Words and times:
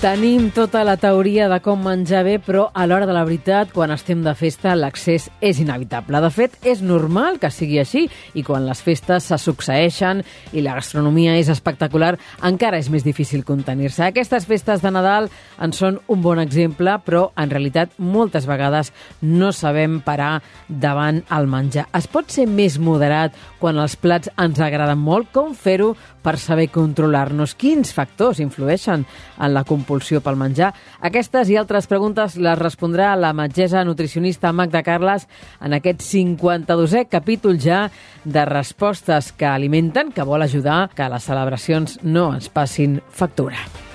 Tenim 0.00 0.46
tota 0.56 0.80
la 0.80 0.94
teoria 0.96 1.44
de 1.52 1.58
com 1.60 1.82
menjar 1.84 2.22
bé, 2.24 2.38
però 2.40 2.62
a 2.72 2.86
l'hora 2.88 3.04
de 3.04 3.12
la 3.12 3.20
veritat, 3.20 3.68
quan 3.76 3.90
estem 3.92 4.22
de 4.24 4.32
festa, 4.32 4.72
l'accés 4.72 5.26
és 5.44 5.58
inevitable. 5.60 6.22
De 6.24 6.30
fet, 6.32 6.54
és 6.64 6.80
normal 6.80 7.36
que 7.36 7.50
sigui 7.52 7.76
així, 7.82 8.06
i 8.32 8.40
quan 8.40 8.64
les 8.64 8.80
festes 8.80 9.26
se 9.28 9.36
succeeixen 9.36 10.22
i 10.56 10.62
la 10.64 10.78
gastronomia 10.78 11.34
és 11.36 11.50
espectacular, 11.52 12.14
encara 12.48 12.80
és 12.80 12.88
més 12.88 13.04
difícil 13.04 13.44
contenir-se. 13.44 14.06
Aquestes 14.06 14.46
festes 14.48 14.80
de 14.80 14.88
Nadal 14.88 15.28
en 15.60 15.76
són 15.76 16.00
un 16.08 16.24
bon 16.24 16.40
exemple, 16.40 16.96
però 17.04 17.26
en 17.36 17.52
realitat 17.52 17.92
moltes 18.00 18.48
vegades 18.48 18.94
no 19.20 19.52
sabem 19.52 20.00
parar 20.00 20.38
davant 20.66 21.20
el 21.28 21.50
menjar. 21.52 21.90
Es 21.92 22.08
pot 22.08 22.32
ser 22.32 22.48
més 22.48 22.80
moderat 22.80 23.36
quan 23.60 23.76
els 23.76 23.98
plats 24.00 24.32
ens 24.40 24.64
agraden 24.64 25.04
molt? 25.04 25.28
Com 25.36 25.52
fer-ho 25.52 25.92
per 26.24 26.38
saber 26.40 26.70
controlar-nos? 26.72 27.52
Quins 27.52 27.92
factors 27.92 28.40
influeixen 28.40 29.04
en 29.04 29.52
la 29.52 29.68
compulsió 29.90 30.22
pel 30.22 30.38
menjar? 30.38 30.70
Aquestes 31.02 31.50
i 31.50 31.58
altres 31.58 31.88
preguntes 31.90 32.36
les 32.38 32.58
respondrà 32.58 33.16
la 33.18 33.32
metgessa 33.34 33.82
nutricionista 33.84 34.52
Magda 34.54 34.84
Carles 34.86 35.26
en 35.60 35.74
aquest 35.74 36.04
52è 36.06 37.06
capítol 37.10 37.58
ja 37.58 37.88
de 38.24 38.46
respostes 38.46 39.32
que 39.32 39.50
alimenten, 39.50 40.14
que 40.14 40.26
vol 40.26 40.46
ajudar 40.46 40.88
que 40.94 41.10
les 41.10 41.26
celebracions 41.26 41.98
no 42.02 42.30
ens 42.36 42.48
passin 42.48 43.00
factura. 43.10 43.89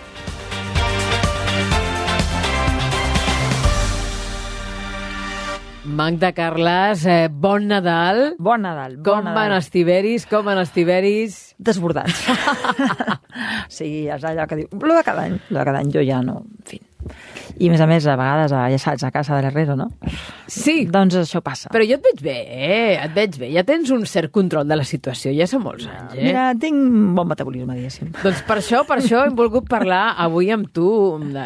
Magda 5.96 6.34
Carles, 6.34 7.06
eh, 7.06 7.30
bon 7.32 7.70
Nadal. 7.72 8.36
Bon 8.38 8.60
Nadal. 8.60 8.98
Com 9.00 9.24
bon 9.24 9.30
van 9.30 9.48
Nadal. 9.48 9.62
els 9.62 9.70
tiberis? 9.72 10.26
Com 10.28 10.44
van 10.44 10.60
els 10.60 10.74
tiberis? 10.76 11.38
Desbordats. 11.56 12.26
sí, 13.78 13.88
és 14.12 14.26
allò 14.28 14.44
que 14.44 14.60
diu... 14.60 14.68
Lo 14.76 14.98
de 14.98 15.06
cada 15.08 15.24
any, 15.30 15.38
lo 15.48 15.62
de 15.62 15.66
cada 15.72 15.80
any 15.80 15.94
jo 15.96 16.04
ja 16.04 16.20
no... 16.20 16.42
I 17.58 17.70
a 17.70 17.72
més 17.72 17.82
a 17.82 17.88
més, 17.88 18.06
a 18.08 18.16
vegades, 18.20 18.52
a, 18.52 18.66
ja 18.74 18.80
saps, 18.82 19.04
a 19.08 19.12
casa 19.16 19.36
de 19.38 19.42
l'herrero, 19.46 19.76
no? 19.80 19.90
Sí, 20.52 20.86
Doncs 20.92 21.16
això 21.22 21.40
passa. 21.42 21.70
però 21.74 21.86
jo 21.88 21.96
et 21.98 22.04
veig 22.04 22.22
bé, 22.26 22.36
eh? 22.52 23.00
Et 23.06 23.14
veig 23.16 23.38
bé. 23.40 23.50
Ja 23.54 23.64
tens 23.64 23.90
un 23.96 24.04
cert 24.06 24.32
control 24.36 24.68
de 24.68 24.76
la 24.76 24.84
situació, 24.84 25.32
ja 25.36 25.48
són 25.48 25.64
molts 25.64 25.88
anys, 25.88 26.14
eh? 26.18 26.28
Mira, 26.28 26.50
tinc 26.60 26.76
bon 27.16 27.28
metabolisme, 27.32 27.78
diguéssim. 27.80 28.12
Doncs 28.22 28.44
per 28.48 28.60
això, 28.60 28.84
per 28.88 29.00
això 29.00 29.24
hem 29.26 29.36
volgut 29.40 29.70
parlar 29.72 30.16
avui 30.22 30.52
amb 30.52 30.68
tu 30.76 30.90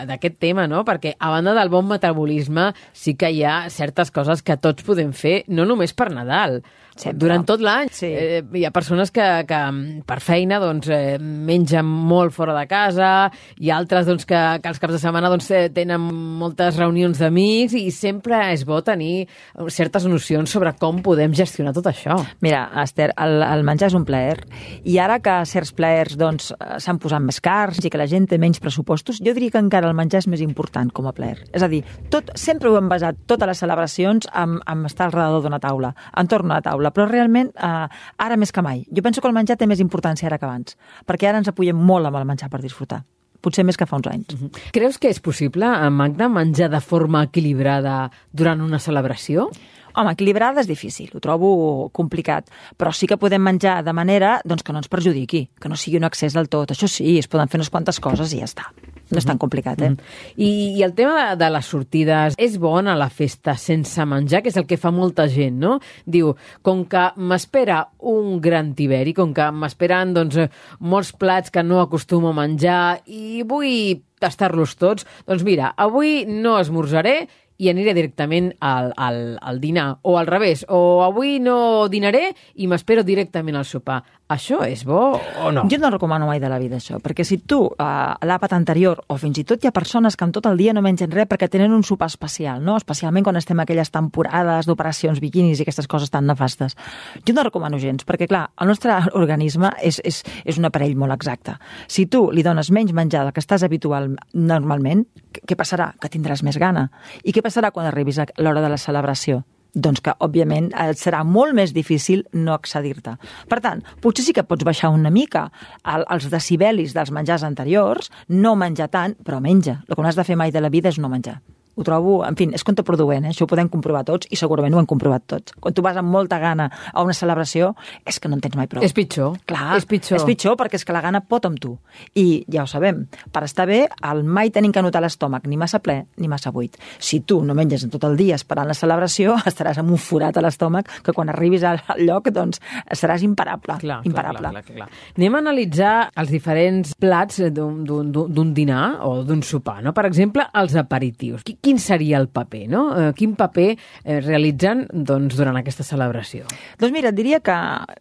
d'aquest 0.10 0.40
tema, 0.42 0.68
no? 0.68 0.84
Perquè 0.88 1.14
a 1.20 1.30
banda 1.36 1.54
del 1.58 1.70
bon 1.70 1.88
metabolisme 1.88 2.72
sí 2.94 3.16
que 3.20 3.30
hi 3.32 3.44
ha 3.46 3.70
certes 3.70 4.12
coses 4.12 4.42
que 4.42 4.58
tots 4.58 4.84
podem 4.88 5.14
fer, 5.14 5.44
no 5.48 5.66
només 5.70 5.94
per 5.94 6.10
Nadal, 6.14 6.62
Sempre. 7.00 7.20
durant 7.24 7.46
tot 7.48 7.62
l'any. 7.64 7.88
Sí. 7.96 8.10
Eh, 8.12 8.42
hi 8.60 8.66
ha 8.68 8.74
persones 8.76 9.12
que, 9.16 9.26
que 9.48 9.60
per 10.08 10.20
feina 10.20 10.60
doncs, 10.60 10.90
eh, 10.92 11.16
mengen 11.20 11.88
molt 11.88 12.34
fora 12.36 12.56
de 12.58 12.66
casa, 12.68 13.30
i 13.58 13.72
altres 13.72 14.08
doncs, 14.10 14.26
que, 14.28 14.40
que 14.60 14.72
els 14.72 14.82
caps 14.84 14.98
de 14.98 15.00
setmana 15.00 15.32
doncs, 15.32 15.48
eh, 15.56 15.70
tenen 15.72 16.04
moltes 16.40 16.76
reunions 16.76 17.22
d'amics 17.22 17.78
i 17.80 17.88
sempre 17.96 18.42
és 18.52 18.66
bo 18.68 18.82
tenir 18.84 19.30
certes 19.72 20.06
nocions 20.12 20.52
sobre 20.52 20.74
com 20.80 21.00
podem 21.06 21.32
gestionar 21.36 21.74
tot 21.76 21.88
això. 21.88 22.18
Mira, 22.44 22.66
Esther, 22.84 23.14
el, 23.16 23.40
el 23.48 23.64
menjar 23.68 23.90
és 23.94 23.98
un 23.98 24.06
plaer 24.08 24.36
i 24.84 25.00
ara 25.00 25.22
que 25.24 25.40
certs 25.48 25.72
plaers 25.76 26.18
doncs, 26.20 26.52
s'han 26.84 27.00
posat 27.00 27.24
més 27.24 27.40
cars 27.44 27.80
i 27.80 27.92
que 27.92 28.00
la 28.00 28.10
gent 28.12 28.28
té 28.30 28.40
menys 28.42 28.60
pressupostos, 28.60 29.22
jo 29.24 29.34
diria 29.38 29.56
que 29.56 29.64
encara 29.64 29.88
el 29.88 29.96
menjar 29.98 30.24
és 30.24 30.30
més 30.32 30.44
important 30.44 30.92
com 30.92 31.08
a 31.08 31.16
plaer. 31.16 31.46
És 31.56 31.64
a 31.64 31.72
dir, 31.72 31.82
tot, 32.12 32.34
sempre 32.40 32.70
ho 32.70 32.78
hem 32.80 32.92
basat, 32.92 33.24
totes 33.30 33.48
les 33.48 33.64
celebracions, 33.64 34.28
amb, 34.36 34.60
amb 34.68 34.90
estar 34.90 35.08
al 35.08 35.16
redador 35.16 35.46
d'una 35.46 35.62
taula, 35.64 35.94
entorn 36.20 36.50
a 36.50 36.60
una 36.60 36.64
taula, 36.66 36.89
però 36.96 37.08
realment 37.10 37.54
eh, 37.56 37.88
ara 38.18 38.38
més 38.38 38.52
que 38.52 38.64
mai. 38.66 38.84
Jo 38.90 39.06
penso 39.06 39.22
que 39.22 39.30
el 39.30 39.38
menjar 39.38 39.58
té 39.60 39.68
més 39.70 39.84
importància 39.84 40.30
ara 40.30 40.40
que 40.40 40.48
abans, 40.50 40.78
perquè 41.06 41.30
ara 41.30 41.42
ens 41.42 41.50
apoyem 41.52 41.78
molt 41.78 42.10
amb 42.10 42.20
el 42.22 42.28
menjar 42.30 42.52
per 42.52 42.62
disfrutar 42.66 43.04
potser 43.40 43.64
més 43.64 43.78
que 43.80 43.88
fa 43.88 43.96
uns 43.96 44.10
anys. 44.12 44.36
Creus 44.76 44.98
que 45.00 45.08
és 45.08 45.22
possible, 45.24 45.64
eh, 45.64 45.90
Magda, 45.90 46.28
menjar 46.28 46.70
de 46.70 46.82
forma 46.84 47.24
equilibrada 47.24 48.10
durant 48.34 48.62
una 48.62 48.80
celebració? 48.84 49.50
Home, 49.96 50.12
equilibrada 50.14 50.62
és 50.62 50.68
difícil, 50.70 51.10
ho 51.16 51.20
trobo 51.24 51.90
complicat, 51.96 52.50
però 52.78 52.94
sí 52.94 53.08
que 53.08 53.18
podem 53.18 53.42
menjar 53.42 53.80
de 53.84 53.94
manera 53.94 54.40
doncs, 54.46 54.64
que 54.64 54.74
no 54.76 54.84
ens 54.84 54.92
perjudiqui, 54.92 55.50
que 55.60 55.70
no 55.70 55.76
sigui 55.76 55.98
un 55.98 56.08
excés 56.08 56.34
del 56.38 56.50
tot. 56.50 56.72
Això 56.72 56.88
sí, 56.88 57.18
es 57.18 57.28
poden 57.28 57.50
fer 57.50 57.60
unes 57.60 57.72
quantes 57.74 58.00
coses 58.00 58.34
i 58.34 58.44
ja 58.44 58.50
està. 58.52 58.70
No 59.10 59.22
és 59.22 59.26
tan 59.26 59.40
complicat, 59.42 59.82
eh? 59.82 59.92
I, 60.38 60.50
I 60.78 60.84
el 60.86 60.94
tema 60.98 61.16
de, 61.20 61.40
de 61.42 61.50
les 61.56 61.70
sortides, 61.72 62.38
és 62.38 62.58
bon 62.62 62.90
a 62.90 62.98
la 63.00 63.10
festa 63.10 63.56
sense 63.58 64.06
menjar, 64.06 64.44
que 64.46 64.54
és 64.54 64.60
el 64.60 64.68
que 64.70 64.78
fa 64.78 64.92
molta 64.94 65.28
gent, 65.32 65.58
no? 65.62 65.78
Diu, 66.06 66.36
com 66.66 66.84
que 66.90 67.08
m'espera 67.18 67.82
un 68.12 68.38
gran 68.44 68.74
tiberi, 68.78 69.16
com 69.18 69.34
que 69.34 69.50
m'esperen 69.56 70.14
doncs, 70.18 70.40
molts 70.80 71.14
plats 71.18 71.54
que 71.54 71.66
no 71.66 71.82
acostumo 71.82 72.34
a 72.34 72.38
menjar 72.38 73.00
i 73.08 73.42
vull 73.48 74.04
tastar-los 74.20 74.76
tots, 74.80 75.08
doncs 75.28 75.46
mira, 75.48 75.74
avui 75.80 76.26
no 76.28 76.58
esmorzaré 76.60 77.22
i 77.60 77.68
aniré 77.68 77.94
directament 77.94 78.54
al, 78.64 78.94
al, 78.96 79.38
al 79.42 79.60
dinar, 79.60 80.00
o 80.08 80.16
al 80.18 80.28
revés, 80.28 80.64
o 80.72 81.04
avui 81.04 81.42
no 81.44 81.90
dinaré 81.92 82.30
i 82.56 82.70
m'espero 82.72 83.04
directament 83.04 83.60
al 83.60 83.68
sopar. 83.68 84.00
Això 84.30 84.62
és 84.64 84.84
bo 84.86 85.18
o 85.18 85.52
no? 85.52 85.64
Jo 85.72 85.80
no 85.82 85.90
recomano 85.90 86.28
mai 86.30 86.40
de 86.40 86.48
la 86.52 86.60
vida 86.62 86.78
això, 86.78 87.00
perquè 87.04 87.26
si 87.26 87.40
tu, 87.50 87.64
eh, 87.74 87.84
a 87.84 88.28
l'àpat 88.30 88.54
anterior, 88.56 89.02
o 89.10 89.18
fins 89.18 89.42
i 89.42 89.44
tot 89.44 89.64
hi 89.64 89.68
ha 89.68 89.74
persones 89.76 90.16
que 90.16 90.24
en 90.24 90.32
tot 90.32 90.46
el 90.48 90.60
dia 90.62 90.74
no 90.78 90.84
mengen 90.86 91.12
res 91.12 91.28
perquè 91.28 91.50
tenen 91.50 91.74
un 91.76 91.84
sopar 91.84 92.08
especial, 92.08 92.64
no? 92.64 92.78
especialment 92.78 93.26
quan 93.26 93.40
estem 93.42 93.60
aquelles 93.60 93.92
temporades 93.92 94.70
d'operacions 94.70 95.20
biquinis 95.20 95.60
i 95.60 95.66
aquestes 95.66 95.90
coses 95.90 96.14
tan 96.14 96.30
nefastes. 96.30 96.78
Jo 97.26 97.36
no 97.36 97.44
recomano 97.44 97.82
gens, 97.82 98.06
perquè 98.06 98.30
clar, 98.30 98.46
el 98.62 98.72
nostre 98.72 98.96
organisme 99.20 99.74
és, 99.82 100.00
és, 100.06 100.22
és 100.46 100.62
un 100.62 100.70
aparell 100.70 100.96
molt 100.96 101.18
exacte. 101.18 101.58
Si 101.90 102.06
tu 102.06 102.30
li 102.32 102.46
dones 102.46 102.72
menys 102.72 102.94
menjar 102.94 103.26
del 103.26 103.34
que 103.34 103.44
estàs 103.44 103.66
habitual 103.66 104.14
normalment, 104.32 105.08
què- 105.50 105.58
passarà? 105.58 105.96
Que 106.00 106.10
tindràs 106.14 106.44
més 106.46 106.58
gana. 106.62 106.92
I 107.26 107.34
què 107.34 107.42
passarà 107.42 107.72
quan 107.74 107.90
arribis 107.90 108.20
a 108.22 108.28
l'hora 108.38 108.62
de 108.62 108.70
la 108.70 108.78
celebració? 108.78 109.44
doncs 109.72 110.02
que, 110.02 110.10
òbviament, 110.26 110.72
et 110.74 110.98
serà 110.98 111.20
molt 111.24 111.54
més 111.54 111.76
difícil 111.76 112.24
no 112.34 112.56
accedir-te. 112.56 113.12
Per 113.48 113.60
tant, 113.62 113.84
potser 114.02 114.26
sí 114.26 114.34
que 114.34 114.42
pots 114.44 114.66
baixar 114.66 114.90
una 114.90 115.12
mica 115.14 115.52
el, 115.86 116.06
els 116.10 116.26
decibelis 116.32 116.96
dels 116.98 117.12
menjars 117.14 117.44
anteriors, 117.46 118.10
no 118.30 118.56
menjar 118.58 118.88
tant, 118.90 119.14
però 119.24 119.38
menja. 119.40 119.84
El 119.88 119.94
que 119.96 120.02
no 120.02 120.08
has 120.10 120.18
de 120.18 120.26
fer 120.26 120.36
mai 120.36 120.50
de 120.52 120.60
la 120.66 120.70
vida 120.74 120.90
és 120.90 120.98
no 120.98 121.08
menjar. 121.08 121.38
Ho 121.76 121.84
trobo, 121.88 122.26
en 122.28 122.36
fi, 122.36 122.50
és 122.54 122.64
contraproduent, 122.68 123.24
eh? 123.26 123.30
això 123.32 123.46
ho 123.46 123.48
podem 123.48 123.70
comprovar 123.72 124.02
tots 124.04 124.28
i 124.30 124.36
segurament 124.36 124.74
ho 124.76 124.80
hem 124.82 124.88
comprovat 124.90 125.24
tots. 125.32 125.54
Quan 125.64 125.74
tu 125.74 125.82
vas 125.86 125.96
amb 125.96 126.10
molta 126.12 126.40
gana 126.42 126.66
a 126.92 127.04
una 127.06 127.14
celebració, 127.16 127.70
és 128.06 128.18
que 128.20 128.28
no 128.28 128.36
en 128.36 128.42
tens 128.44 128.58
mai 128.60 128.68
prou. 128.68 128.84
És 128.84 128.92
pitjor. 128.94 129.38
Clar, 129.48 129.78
És 129.78 129.86
pitjor. 129.88 130.18
És 130.20 130.26
pitjor 130.28 130.58
perquè 130.60 130.76
és 130.76 130.84
que 130.84 130.92
la 130.92 131.00
gana 131.02 131.22
pot 131.22 131.46
amb 131.48 131.60
tu. 131.60 131.78
I 132.20 132.44
ja 132.52 132.64
ho 132.66 132.68
sabem, 132.68 133.06
per 133.32 133.44
estar 133.48 133.68
bé, 133.70 133.86
el 134.12 134.24
mai 134.28 134.50
tenim 134.52 134.74
que 134.76 134.82
notar 134.84 135.00
l'estómac 135.06 135.48
ni 135.48 135.56
massa 135.56 135.80
ple 135.80 136.02
ni 136.18 136.28
massa 136.28 136.52
buit. 136.52 136.76
Si 137.00 137.22
tu 137.22 137.40
no 137.46 137.56
menges 137.56 137.86
en 137.88 137.94
tot 137.94 138.04
el 138.10 138.18
dia 138.20 138.36
esperant 138.36 138.68
la 138.68 138.76
celebració, 138.76 139.38
estaràs 139.50 139.80
amb 139.80 139.92
un 139.96 139.98
forat 140.02 140.36
a 140.36 140.44
l'estómac 140.44 140.90
que 141.06 141.14
quan 141.16 141.30
arribis 141.32 141.64
al 141.64 141.80
lloc 142.04 142.28
doncs, 142.36 142.60
seràs 142.92 143.24
imparable. 143.24 143.78
Clar, 143.80 144.02
imparable. 144.04 144.42
Clar, 144.50 144.52
clar, 144.52 144.66
clar, 144.68 144.90
clar. 144.90 145.16
Anem 145.16 145.36
a 145.40 145.44
analitzar 145.46 145.96
els 146.20 146.30
diferents 146.34 146.92
plats 147.00 147.40
d'un 147.54 148.54
dinar 148.54 149.00
o 149.08 149.24
d'un 149.24 149.42
sopar. 149.44 149.80
No? 149.84 149.94
Per 149.96 150.06
exemple, 150.10 150.44
els 150.60 150.76
aperitius. 150.76 151.44
Qui- 151.48 151.58
Quin 151.70 151.78
seria 151.78 152.18
el 152.18 152.30
paper? 152.34 152.64
No? 152.66 152.80
Eh, 152.98 153.10
Quin 153.14 153.36
paper 153.38 153.68
eh, 153.70 154.16
realitzen 154.24 154.88
doncs, 154.90 155.36
durant 155.38 155.60
aquesta 155.60 155.84
celebració? 155.86 156.48
Doncs 156.82 156.94
mira, 156.96 157.12
diria 157.14 157.38
que, 157.46 157.58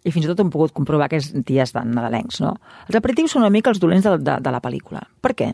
i 0.08 0.12
fins 0.14 0.24
i 0.24 0.30
tot 0.30 0.38
hem 0.40 0.48
pogut 0.48 0.72
comprovar 0.72 1.04
aquests 1.04 1.34
dies 1.44 1.74
de 1.74 1.82
nadalencs, 1.84 2.38
no? 2.40 2.54
Els 2.86 2.96
aperitius 2.96 3.34
són 3.34 3.44
una 3.44 3.50
mica 3.52 3.68
els 3.68 3.80
dolents 3.82 4.06
de, 4.08 4.14
de, 4.24 4.36
de 4.40 4.52
la 4.54 4.60
pel·lícula. 4.64 5.02
Per 5.20 5.34
què? 5.36 5.50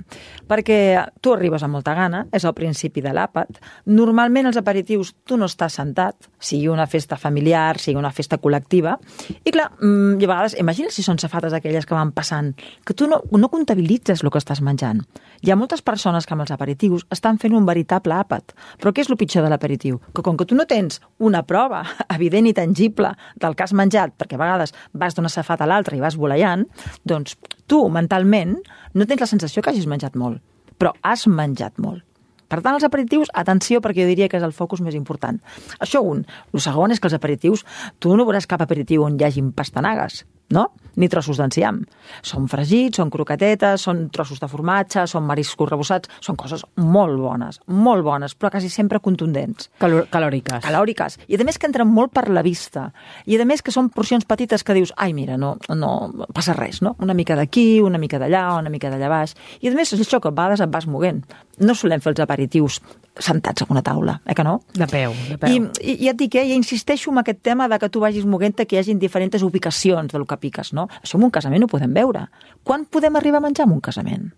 Perquè 0.47 0.77
tu 1.19 1.33
arribes 1.35 1.65
amb 1.67 1.75
molta 1.75 1.97
gana, 1.99 2.21
és 2.31 2.47
al 2.47 2.55
principi 2.55 3.03
de 3.03 3.17
l'àpat, 3.17 3.59
normalment 3.91 4.47
els 4.47 4.61
aperitius 4.63 5.11
tu 5.27 5.41
no 5.41 5.51
estàs 5.51 5.81
sentat, 5.81 6.31
sigui 6.39 6.71
una 6.71 6.87
festa 6.87 7.19
familiar, 7.19 7.81
sigui 7.83 7.99
una 7.99 8.15
festa 8.15 8.39
col·lectiva, 8.39 8.95
i 9.43 9.51
clar, 9.51 9.73
mm, 9.81 10.23
i 10.23 10.29
a 10.29 10.31
vegades, 10.37 10.55
imagina 10.63 10.95
si 10.95 11.03
són 11.03 11.19
safates 11.19 11.59
aquelles 11.59 11.83
que 11.83 11.99
van 11.99 12.15
passant, 12.15 12.55
que 12.87 12.95
tu 12.95 13.11
no, 13.11 13.25
no 13.35 13.51
comptabilitzes 13.51 14.23
el 14.23 14.31
que 14.31 14.39
estàs 14.39 14.63
menjant. 14.63 15.03
Hi 15.43 15.51
ha 15.51 15.59
moltes 15.59 15.83
persones 15.83 16.31
que 16.31 16.39
amb 16.39 16.47
els 16.47 16.55
aperitius 16.55 17.09
estan 17.11 17.43
fent 17.43 17.59
un 17.59 17.67
veritable 17.67 17.94
àpat, 18.03 18.55
però 18.81 18.91
què 18.91 19.05
és 19.05 19.11
el 19.11 19.19
pitjor 19.21 19.45
de 19.45 19.51
l'aperitiu? 19.53 20.01
Que 20.15 20.25
com 20.27 20.37
que 20.37 20.47
tu 20.49 20.57
no 20.59 20.67
tens 20.67 21.01
una 21.19 21.45
prova 21.47 21.85
evident 22.17 22.49
i 22.51 22.55
tangible 22.57 23.13
del 23.37 23.55
que 23.55 23.67
has 23.67 23.77
menjat, 23.77 24.17
perquè 24.19 24.35
a 24.35 24.43
vegades 24.43 24.75
vas 24.93 25.15
d'una 25.15 25.31
safata 25.31 25.65
a 25.65 25.71
l'altra 25.71 25.97
i 25.97 26.03
vas 26.03 26.19
voleiant, 26.19 26.67
doncs 27.05 27.39
tu 27.71 27.85
mentalment 27.89 28.57
no 28.95 29.07
tens 29.07 29.23
la 29.23 29.31
sensació 29.31 29.63
que 29.63 29.71
hagis 29.71 29.87
menjat 29.87 30.17
molt, 30.19 30.43
però 30.79 30.95
has 31.03 31.29
menjat 31.29 31.79
molt. 31.79 32.03
Per 32.49 32.61
tant, 32.63 32.77
els 32.77 32.85
aperitius, 32.87 33.31
atenció, 33.35 33.81
perquè 33.83 34.05
jo 34.05 34.11
diria 34.11 34.29
que 34.31 34.37
és 34.39 34.45
el 34.47 34.53
focus 34.55 34.83
més 34.85 34.95
important. 34.95 35.41
Això 35.83 36.03
un. 36.05 36.21
El 36.53 36.63
segon 36.63 36.93
és 36.95 37.01
que 37.01 37.09
els 37.09 37.17
aperitius, 37.17 37.65
tu 37.99 38.15
no 38.15 38.27
veuràs 38.29 38.47
cap 38.47 38.63
aperitiu 38.63 39.03
on 39.03 39.17
hi 39.19 39.25
hagin 39.27 39.51
pastanagues. 39.57 40.23
No? 40.51 40.71
ni 40.95 41.09
trossos 41.11 41.39
d'enciam. 41.41 41.81
Són 42.23 42.47
fregits, 42.51 43.01
són 43.01 43.11
croquetetes, 43.11 43.83
són 43.87 44.05
trossos 44.15 44.41
de 44.43 44.49
formatge, 44.51 45.07
són 45.11 45.27
mariscos 45.27 45.71
rebossats, 45.71 46.11
són 46.23 46.39
coses 46.39 46.65
molt 46.79 47.19
bones, 47.21 47.61
molt 47.67 48.05
bones, 48.07 48.37
però 48.39 48.53
quasi 48.55 48.71
sempre 48.71 49.01
contundents. 49.03 49.71
Calor 49.83 50.09
calòriques. 50.13 50.63
Calòriques. 50.65 51.19
I 51.27 51.39
a 51.39 51.47
més 51.47 51.59
que 51.59 51.67
entren 51.71 51.91
molt 51.91 52.15
per 52.15 52.29
la 52.31 52.45
vista. 52.47 52.91
I 53.27 53.41
a 53.41 53.49
més 53.49 53.65
que 53.65 53.75
són 53.75 53.91
porcions 53.95 54.27
petites 54.29 54.63
que 54.63 54.77
dius, 54.77 54.95
ai, 54.97 55.13
mira, 55.17 55.39
no, 55.41 55.57
no 55.75 55.95
passa 56.35 56.55
res, 56.55 56.83
no? 56.85 56.95
Una 57.03 57.17
mica 57.19 57.35
d'aquí, 57.39 57.81
una 57.83 57.99
mica 57.99 58.21
d'allà, 58.23 58.47
una 58.61 58.73
mica 58.73 58.93
d'allà 58.93 59.11
baix. 59.11 59.35
I 59.63 59.71
a 59.71 59.75
més 59.75 59.93
és 59.97 60.05
això 60.05 60.23
que 60.23 60.31
a 60.31 60.35
vegades 60.35 60.63
et 60.63 60.71
vas 60.71 60.87
moguent. 60.87 61.25
No 61.59 61.75
solem 61.75 62.03
fer 62.05 62.15
els 62.15 62.23
aperitius 62.23 62.81
sentats 63.21 63.63
a 63.63 63.67
una 63.71 63.83
taula, 63.83 64.21
eh 64.27 64.35
que 64.35 64.45
no? 64.45 64.61
De 64.75 64.87
peu, 64.87 65.13
de 65.29 65.39
peu. 65.39 65.51
I, 65.51 65.61
i 65.81 65.97
ja 66.05 66.15
et 66.15 66.19
dic, 66.19 66.35
eh, 66.35 66.47
ja 66.49 66.55
insisteixo 66.55 67.13
en 67.13 67.21
aquest 67.23 67.43
tema 67.43 67.69
de 67.69 67.79
que 67.79 67.89
tu 67.89 68.01
vagis 68.01 68.27
moguent 68.27 68.57
que 68.57 68.77
hi 68.77 68.81
hagin 68.81 68.99
diferents 68.99 69.43
ubicacions 69.43 70.13
del 70.13 70.27
que 70.27 70.37
piques, 70.37 70.73
no? 70.73 70.89
Això 71.03 71.19
en 71.19 71.25
un 71.25 71.31
casament 71.31 71.65
ho 71.65 71.71
podem 71.71 71.95
veure. 71.95 72.29
Quan 72.65 72.87
podem 72.87 73.17
arribar 73.17 73.39
a 73.39 73.47
menjar 73.47 73.67
en 73.67 73.77
un 73.77 73.81
casament? 73.81 74.33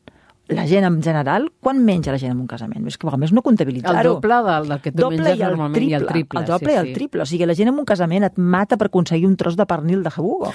La 0.49 0.63
gent 0.71 0.85
en 0.87 1.01
general, 1.03 1.49
quan 1.59 1.81
menja 1.83 2.13
la 2.15 2.21
gent 2.23 2.31
en 2.31 2.39
un 2.39 2.47
casament? 2.47 2.85
És 2.87 2.95
que 3.03 3.09
a 3.11 3.19
més 3.19 3.33
no 3.35 3.43
comptabilitzar-ho. 3.43 3.99
El 3.99 4.21
doble 4.21 4.37
del, 4.47 4.69
del 4.71 4.83
que 4.85 4.93
tu 4.93 5.01
doble 5.03 5.19
menges 5.19 5.41
i 5.41 5.43
normalment 5.43 5.75
triple, 5.75 5.91
i 5.91 5.97
el 5.99 6.07
triple. 6.07 6.41
El 6.41 6.47
doble 6.47 6.69
sí, 6.69 6.75
i 6.75 6.79
el 6.79 6.87
sí. 6.87 6.93
triple. 6.95 7.25
O 7.25 7.27
sigui, 7.27 7.49
la 7.51 7.57
gent 7.59 7.71
en 7.73 7.81
un 7.83 7.89
casament 7.89 8.27
et 8.29 8.37
mata 8.39 8.79
per 8.79 8.87
aconseguir 8.87 9.27
un 9.27 9.35
tros 9.41 9.57
de 9.59 9.67
pernil 9.67 10.05
de 10.05 10.13
jabugo. 10.15 10.53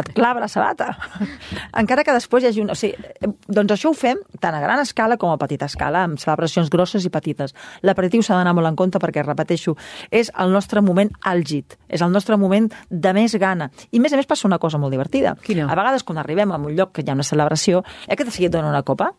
Et 0.00 0.08
clava 0.16 0.40
la 0.40 0.48
sabata. 0.48 0.94
Encara 1.82 2.06
que 2.08 2.14
després 2.16 2.46
hi 2.46 2.48
hagi 2.48 2.62
un... 2.64 2.72
O 2.72 2.78
sigui, 2.78 2.96
doncs 3.44 3.74
això 3.76 3.92
ho 3.92 3.98
fem 3.98 4.22
tant 4.40 4.56
a 4.56 4.62
gran 4.64 4.80
escala 4.80 5.18
com 5.20 5.34
a 5.34 5.36
petita 5.42 5.68
escala, 5.68 6.06
amb 6.08 6.22
celebracions 6.22 6.72
grosses 6.72 7.04
i 7.04 7.12
petites. 7.12 7.52
L'aperitiu 7.84 8.24
s'ha 8.24 8.38
d'anar 8.40 8.56
molt 8.56 8.70
en 8.70 8.80
compte 8.80 9.02
perquè, 9.02 9.26
repeteixo, 9.26 9.76
és 10.08 10.32
el 10.40 10.56
nostre 10.56 10.80
moment 10.80 11.12
àlgid, 11.20 11.76
és 11.92 12.00
el 12.00 12.16
nostre 12.16 12.40
moment 12.40 12.70
de 12.88 13.12
més 13.12 13.36
gana. 13.36 13.68
I, 13.90 14.00
a 14.00 14.06
més 14.06 14.16
a 14.16 14.22
més, 14.22 14.30
passa 14.30 14.48
una 14.48 14.62
cosa 14.62 14.80
molt 14.80 14.96
divertida. 14.96 15.36
Quina? 15.44 15.68
A 15.68 15.76
vegades, 15.76 16.08
quan 16.08 16.24
arribem 16.24 16.56
a 16.56 16.56
un 16.56 16.72
lloc 16.72 16.96
que 16.96 17.04
hi 17.04 17.12
ha 17.12 17.18
una 17.18 17.28
celebració, 17.28 17.84
eh, 18.08 18.16
que 18.16 18.24
de 18.24 18.32
seguit 18.32 18.56
dona 18.56 18.72
una 18.72 18.84
copa, 18.88 19.12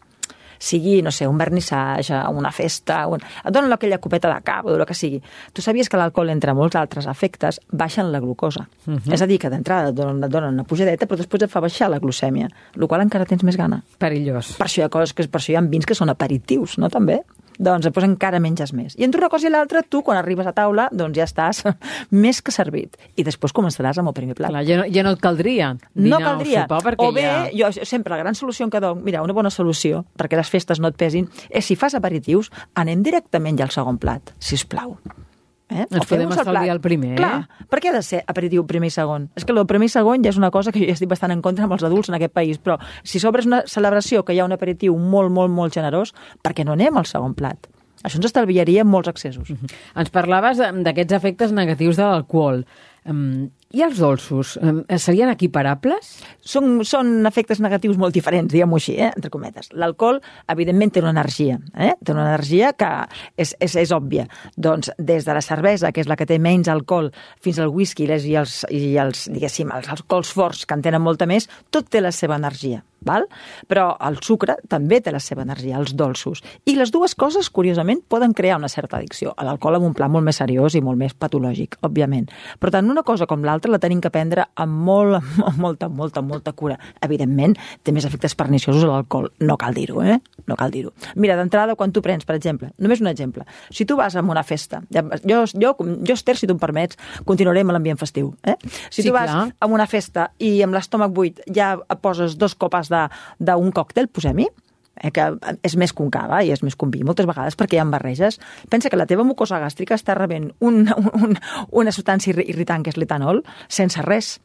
sigui, 0.66 1.02
no 1.06 1.14
sé, 1.14 1.28
un 1.30 1.38
vernissatge, 1.38 2.18
una 2.34 2.52
festa, 2.56 3.04
un... 3.12 3.22
et 3.22 3.54
donen 3.54 3.74
aquella 3.74 4.00
copeta 4.02 4.32
de 4.34 4.42
cava 4.46 4.74
o 4.74 4.76
el 4.80 4.86
que 4.90 4.98
sigui. 4.98 5.22
Tu 5.54 5.62
sabies 5.62 5.90
que 5.90 6.00
l'alcohol, 6.00 6.34
entre 6.34 6.56
molts 6.58 6.78
altres 6.80 7.08
efectes, 7.12 7.62
baixen 7.72 8.12
la 8.12 8.22
glucosa. 8.24 8.68
Uh 8.86 8.96
-huh. 8.96 9.14
És 9.14 9.22
a 9.22 9.28
dir, 9.28 9.40
que 9.40 9.50
d'entrada 9.50 9.90
et 9.90 9.96
donen, 9.96 10.24
et 10.24 10.32
donen 10.32 10.54
una 10.54 10.64
pujadeta, 10.64 11.08
però 11.08 11.18
després 11.18 11.44
et 11.44 11.52
fa 11.52 11.60
baixar 11.60 11.90
la 11.90 12.00
glucèmia, 12.00 12.50
el 12.76 12.88
qual 12.88 13.02
encara 13.02 13.26
tens 13.26 13.44
més 13.44 13.58
gana. 13.58 13.84
Perillós. 13.98 14.56
Per 14.58 14.68
això 14.68 14.80
hi 14.82 14.86
ha 14.86 14.90
coses 14.90 15.14
que 15.14 15.28
per 15.28 15.40
això 15.40 15.52
hi 15.52 15.56
ha 15.56 15.62
vins 15.62 15.86
que 15.86 15.96
són 15.96 16.10
aperitius, 16.10 16.78
no, 16.78 16.90
també? 16.90 17.22
Doncs 17.60 17.86
després 17.88 18.08
encara 18.08 18.40
menges 18.44 18.74
més. 18.76 18.96
I 19.00 19.06
entre 19.08 19.22
una 19.22 19.30
cosa 19.32 19.48
i 19.48 19.52
l'altra, 19.54 19.84
tu, 19.84 20.02
quan 20.06 20.18
arribes 20.20 20.48
a 20.48 20.54
taula, 20.56 20.88
doncs 20.92 21.18
ja 21.18 21.28
estàs 21.28 21.64
més 22.24 22.42
que 22.42 22.52
servit. 22.56 22.98
I 23.16 23.24
després 23.28 23.54
començaràs 23.56 24.00
amb 24.02 24.12
el 24.12 24.18
primer 24.18 24.36
plat. 24.38 24.52
Clar, 24.54 24.66
ja, 24.68 24.82
no, 24.82 24.88
ja 24.92 25.06
no 25.06 25.16
et 25.16 25.22
caldria 25.24 25.74
No 25.76 26.04
dinar 26.18 26.22
caldria. 26.24 26.66
o 26.66 26.68
sopar 26.70 26.82
perquè 26.90 27.08
o 27.08 27.14
bé, 27.16 27.28
ja... 27.54 27.70
jo 27.72 27.86
sempre 27.86 28.16
la 28.16 28.22
gran 28.24 28.36
solució 28.36 28.68
que 28.70 28.82
dono, 28.82 29.02
mira, 29.02 29.22
una 29.24 29.34
bona 29.36 29.52
solució, 29.54 30.06
perquè 30.18 30.40
les 30.40 30.50
festes 30.50 30.82
no 30.82 30.90
et 30.92 30.98
pesin, 31.00 31.30
és 31.50 31.66
si 31.66 31.78
fas 31.80 31.96
aperitius, 31.96 32.52
anem 32.76 33.04
directament 33.06 33.58
ja 33.60 33.68
al 33.70 33.74
segon 33.76 34.00
plat, 34.02 34.34
si 34.40 34.56
us 34.60 34.66
plau. 34.66 34.98
Eh? 35.70 35.86
Ens 35.90 36.06
podem 36.06 36.30
estalviar 36.30 36.62
plat. 36.62 36.76
el 36.76 36.82
primer, 36.82 37.12
eh? 37.16 37.18
Clar, 37.18 37.66
per 37.72 37.80
què 37.82 37.90
ha 37.90 37.96
de 37.96 38.04
ser 38.06 38.20
aperitiu 38.30 38.68
primer 38.70 38.92
i 38.92 38.94
segon? 38.94 39.30
És 39.36 39.48
que 39.48 39.54
el 39.56 39.66
primer 39.66 39.90
i 39.90 39.94
segon 39.94 40.22
ja 40.22 40.30
és 40.30 40.38
una 40.38 40.52
cosa 40.54 40.72
que 40.72 40.84
jo 40.84 40.86
ja 40.86 40.94
estic 40.94 41.10
bastant 41.10 41.34
en 41.34 41.42
contra 41.42 41.66
amb 41.66 41.74
els 41.74 41.86
adults 41.88 42.12
en 42.12 42.20
aquest 42.20 42.36
país, 42.38 42.60
però 42.62 42.78
si 43.04 43.22
s'obres 43.22 43.48
una 43.50 43.64
celebració 43.66 44.22
que 44.24 44.36
hi 44.36 44.44
ha 44.44 44.46
un 44.46 44.54
aperitiu 44.54 44.98
molt, 44.98 45.34
molt, 45.34 45.50
molt 45.50 45.74
generós, 45.74 46.14
per 46.46 46.54
què 46.54 46.66
no 46.68 46.78
anem 46.78 47.02
al 47.02 47.10
segon 47.10 47.34
plat? 47.34 47.66
Això 48.06 48.20
ens 48.20 48.30
estalviaria 48.30 48.86
molts 48.86 49.10
accessos. 49.10 49.50
Ens 49.98 50.14
parlaves 50.14 50.62
em, 50.62 50.84
d'aquests 50.86 51.18
efectes 51.18 51.56
negatius 51.56 51.98
de 51.98 52.06
l'alcohol. 52.06 52.62
Um, 53.10 53.50
I 53.74 53.82
els 53.84 53.98
dolços? 54.00 54.56
Um, 54.62 54.84
serien 55.02 55.32
equiparables? 55.32 56.14
són, 56.46 56.84
són 56.86 57.26
efectes 57.28 57.60
negatius 57.64 57.98
molt 58.00 58.16
diferents, 58.16 58.52
diguem-ho 58.54 58.78
així, 58.80 58.96
eh? 59.02 59.10
entre 59.10 59.32
cometes. 59.34 59.72
L'alcohol, 59.74 60.22
evidentment, 60.54 60.94
té 60.94 61.04
una 61.04 61.14
energia, 61.16 61.58
eh? 61.74 61.96
té 62.06 62.14
una 62.14 62.28
energia 62.30 62.72
que 62.78 62.92
és, 63.36 63.56
és, 63.60 63.76
és 63.82 63.94
òbvia. 63.96 64.28
Doncs 64.56 64.94
des 64.98 65.26
de 65.26 65.36
la 65.36 65.44
cervesa, 65.44 65.92
que 65.92 66.06
és 66.06 66.12
la 66.12 66.20
que 66.20 66.30
té 66.30 66.40
menys 66.40 66.70
alcohol, 66.72 67.10
fins 67.42 67.60
al 67.60 67.74
whisky 67.74 68.08
les, 68.10 68.30
i, 68.30 68.38
els, 68.40 68.62
i 68.70 68.96
els, 69.02 69.28
diguéssim, 69.34 69.74
els 69.74 69.90
alcohols 69.98 70.34
forts, 70.38 70.66
que 70.66 70.78
en 70.78 70.86
tenen 70.86 71.04
molta 71.04 71.28
més, 71.30 71.50
tot 71.74 71.90
té 71.90 72.04
la 72.04 72.14
seva 72.14 72.38
energia. 72.38 72.86
Val? 73.06 73.28
Però 73.70 73.92
el 74.02 74.16
sucre 74.26 74.56
també 74.72 74.98
té 75.04 75.12
la 75.14 75.20
seva 75.22 75.44
energia, 75.46 75.78
els 75.78 75.94
dolços. 75.94 76.42
I 76.66 76.74
les 76.74 76.90
dues 76.90 77.14
coses, 77.14 77.52
curiosament, 77.54 78.02
poden 78.10 78.34
crear 78.34 78.58
una 78.58 78.70
certa 78.72 78.98
addicció. 78.98 79.36
L'alcohol 79.46 79.78
amb 79.78 79.92
un 79.92 79.94
pla 79.94 80.08
molt 80.10 80.26
més 80.26 80.40
seriós 80.42 80.74
i 80.74 80.82
molt 80.82 80.98
més 80.98 81.14
patològic, 81.14 81.78
òbviament. 81.86 82.32
Per 82.58 82.72
tant, 82.74 82.90
una 82.90 83.06
cosa 83.06 83.28
com 83.30 83.46
l'altra 83.46 83.55
la 83.64 83.80
tenim 83.80 84.02
que 84.04 84.10
prendre 84.12 84.46
amb, 84.56 84.74
molt, 84.86 85.20
amb 85.48 85.58
molta, 85.62 85.88
molta, 85.90 86.22
molta 86.22 86.52
cura. 86.54 86.78
Evidentment, 87.06 87.56
té 87.84 87.94
més 87.96 88.06
efectes 88.06 88.36
perniciosos 88.36 88.84
l'alcohol. 88.84 89.32
No 89.40 89.56
cal 89.62 89.74
dir-ho, 89.78 90.02
eh? 90.04 90.20
No 90.48 90.56
cal 90.60 90.72
dir-ho. 90.72 90.92
Mira, 91.16 91.36
d'entrada, 91.40 91.76
quan 91.80 91.92
tu 91.96 92.02
prens, 92.06 92.26
per 92.26 92.36
exemple, 92.36 92.72
només 92.78 93.02
un 93.02 93.08
exemple, 93.08 93.46
si 93.72 93.86
tu 93.86 93.96
vas 93.98 94.16
a 94.16 94.22
una 94.22 94.44
festa, 94.44 94.82
jo, 94.94 95.06
jo, 95.56 95.76
jo, 95.80 96.14
Esther, 96.14 96.36
si 96.38 96.48
tu 96.48 96.54
em 96.54 96.60
permets, 96.62 96.98
continuaré 97.26 97.64
amb 97.66 97.72
l'ambient 97.74 97.98
festiu, 98.02 98.34
eh? 98.44 98.58
Si 98.90 99.02
Sí, 99.02 99.08
tu 99.10 99.14
vas 99.16 99.30
clar. 99.32 99.48
a 99.60 99.66
una 99.72 99.88
festa 99.88 100.30
i 100.40 100.62
amb 100.66 100.74
l'estómac 100.76 101.12
buit 101.16 101.42
ja 101.54 101.76
poses 102.02 102.38
dos 102.38 102.56
copes 102.56 102.90
d'un 102.90 103.72
còctel, 103.76 104.08
posem-hi, 104.08 104.48
eh, 105.02 105.12
que 105.12 105.28
és 105.64 105.76
més 105.78 105.94
que 105.94 106.04
un 106.04 106.10
cava 106.14 106.42
i 106.44 106.52
és 106.52 106.64
més 106.64 106.76
que 106.76 106.86
un 106.86 106.92
vi, 106.92 107.04
moltes 107.04 107.28
vegades 107.30 107.56
perquè 107.60 107.78
hi 107.78 107.82
ha 107.84 107.86
barreges. 107.86 108.40
Pensa 108.70 108.90
que 108.90 108.98
la 108.98 109.06
teva 109.06 109.24
mucosa 109.24 109.60
gàstrica 109.60 109.96
està 109.96 110.16
rebent 110.18 110.52
un, 110.68 110.86
un, 111.22 111.38
una 111.72 111.92
substància 111.96 112.34
irri- 112.34 112.50
irritant, 112.54 112.84
que 112.84 112.94
és 112.94 112.98
l'etanol, 112.98 113.44
sense 113.68 114.02
res. 114.06 114.36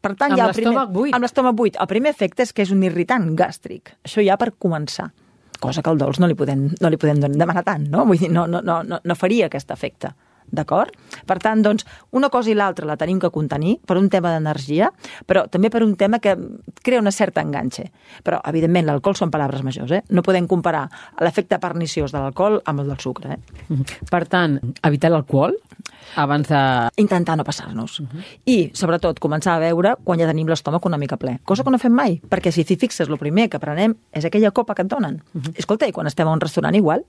Per 0.00 0.12
tant, 0.14 0.30
Amb 0.32 0.38
ja 0.38 0.46
l'estómac 0.52 0.90
buit. 0.94 1.14
Amb 1.16 1.24
l'estómac 1.24 1.54
buit. 1.58 1.76
El 1.82 1.88
primer 1.90 2.10
efecte 2.14 2.44
és 2.44 2.52
que 2.52 2.62
és 2.62 2.70
un 2.70 2.82
irritant 2.86 3.32
gàstric. 3.34 3.96
Això 4.06 4.22
ja 4.22 4.36
per 4.38 4.52
començar. 4.58 5.08
Cosa 5.58 5.80
que 5.82 5.88
al 5.90 5.96
dolç 5.98 6.18
no 6.20 6.28
li 6.28 6.34
podem, 6.36 6.66
no 6.80 6.90
li 6.92 6.98
podem 7.00 7.18
demanar 7.32 7.62
tant, 7.64 7.86
no? 7.90 8.04
Vull 8.06 8.18
dir, 8.20 8.28
no, 8.30 8.44
no, 8.46 8.60
no, 8.62 8.82
no 9.02 9.14
faria 9.16 9.46
aquest 9.48 9.70
efecte. 9.72 10.12
D'acord? 10.50 10.94
Per 11.26 11.38
tant, 11.42 11.62
doncs, 11.64 11.86
una 12.16 12.30
cosa 12.30 12.50
i 12.50 12.54
l'altra 12.54 12.86
la 12.86 12.96
tenim 12.96 13.18
que 13.22 13.30
contenir 13.34 13.76
per 13.86 13.96
un 13.98 14.08
tema 14.12 14.32
d'energia, 14.34 14.90
però 15.26 15.46
també 15.50 15.70
per 15.70 15.82
un 15.82 15.96
tema 15.98 16.20
que 16.22 16.36
crea 16.82 17.00
una 17.02 17.12
certa 17.14 17.42
enganxe. 17.42 17.88
Però, 18.22 18.40
evidentment, 18.46 18.86
l'alcohol 18.86 19.16
són 19.18 19.32
paraules 19.34 19.64
majors, 19.66 19.92
eh? 19.98 20.02
No 20.10 20.22
podem 20.26 20.46
comparar 20.46 20.86
l'efecte 21.20 21.58
perniciós 21.62 22.14
de 22.14 22.22
l'alcohol 22.22 22.60
amb 22.64 22.84
el 22.84 22.92
del 22.92 23.00
sucre, 23.02 23.36
eh? 23.36 23.64
Mhm. 23.68 23.84
Per 24.14 24.22
tant, 24.30 24.58
evitar 24.86 25.10
l'alcohol 25.10 25.56
abans 26.16 26.48
de... 26.48 26.62
intentar 26.96 27.36
no 27.36 27.44
passar-nos. 27.44 28.00
I, 28.46 28.70
sobretot, 28.74 29.20
començar 29.22 29.56
a 29.56 29.62
beure 29.62 29.96
quan 30.04 30.20
ja 30.20 30.28
tenim 30.30 30.48
l'estómac 30.48 30.86
una 30.86 30.98
mica 31.00 31.18
ple. 31.20 31.38
Cosa 31.44 31.64
que 31.64 31.72
no 31.74 31.80
fem 31.82 31.92
mai, 31.92 32.20
perquè 32.20 32.52
si 32.54 32.64
t'hi 32.64 32.78
fixes, 32.80 33.10
el 33.10 33.18
primer 33.20 33.48
que 33.52 33.60
prenem 33.62 33.96
és 34.12 34.24
aquella 34.24 34.52
copa 34.54 34.74
que 34.74 34.86
et 34.86 34.90
donen. 34.90 35.20
Escolta, 35.56 35.88
i 35.88 35.92
quan 35.92 36.06
estem 36.06 36.28
a 36.28 36.32
un 36.32 36.40
restaurant 36.40 36.74
igual, 36.74 37.04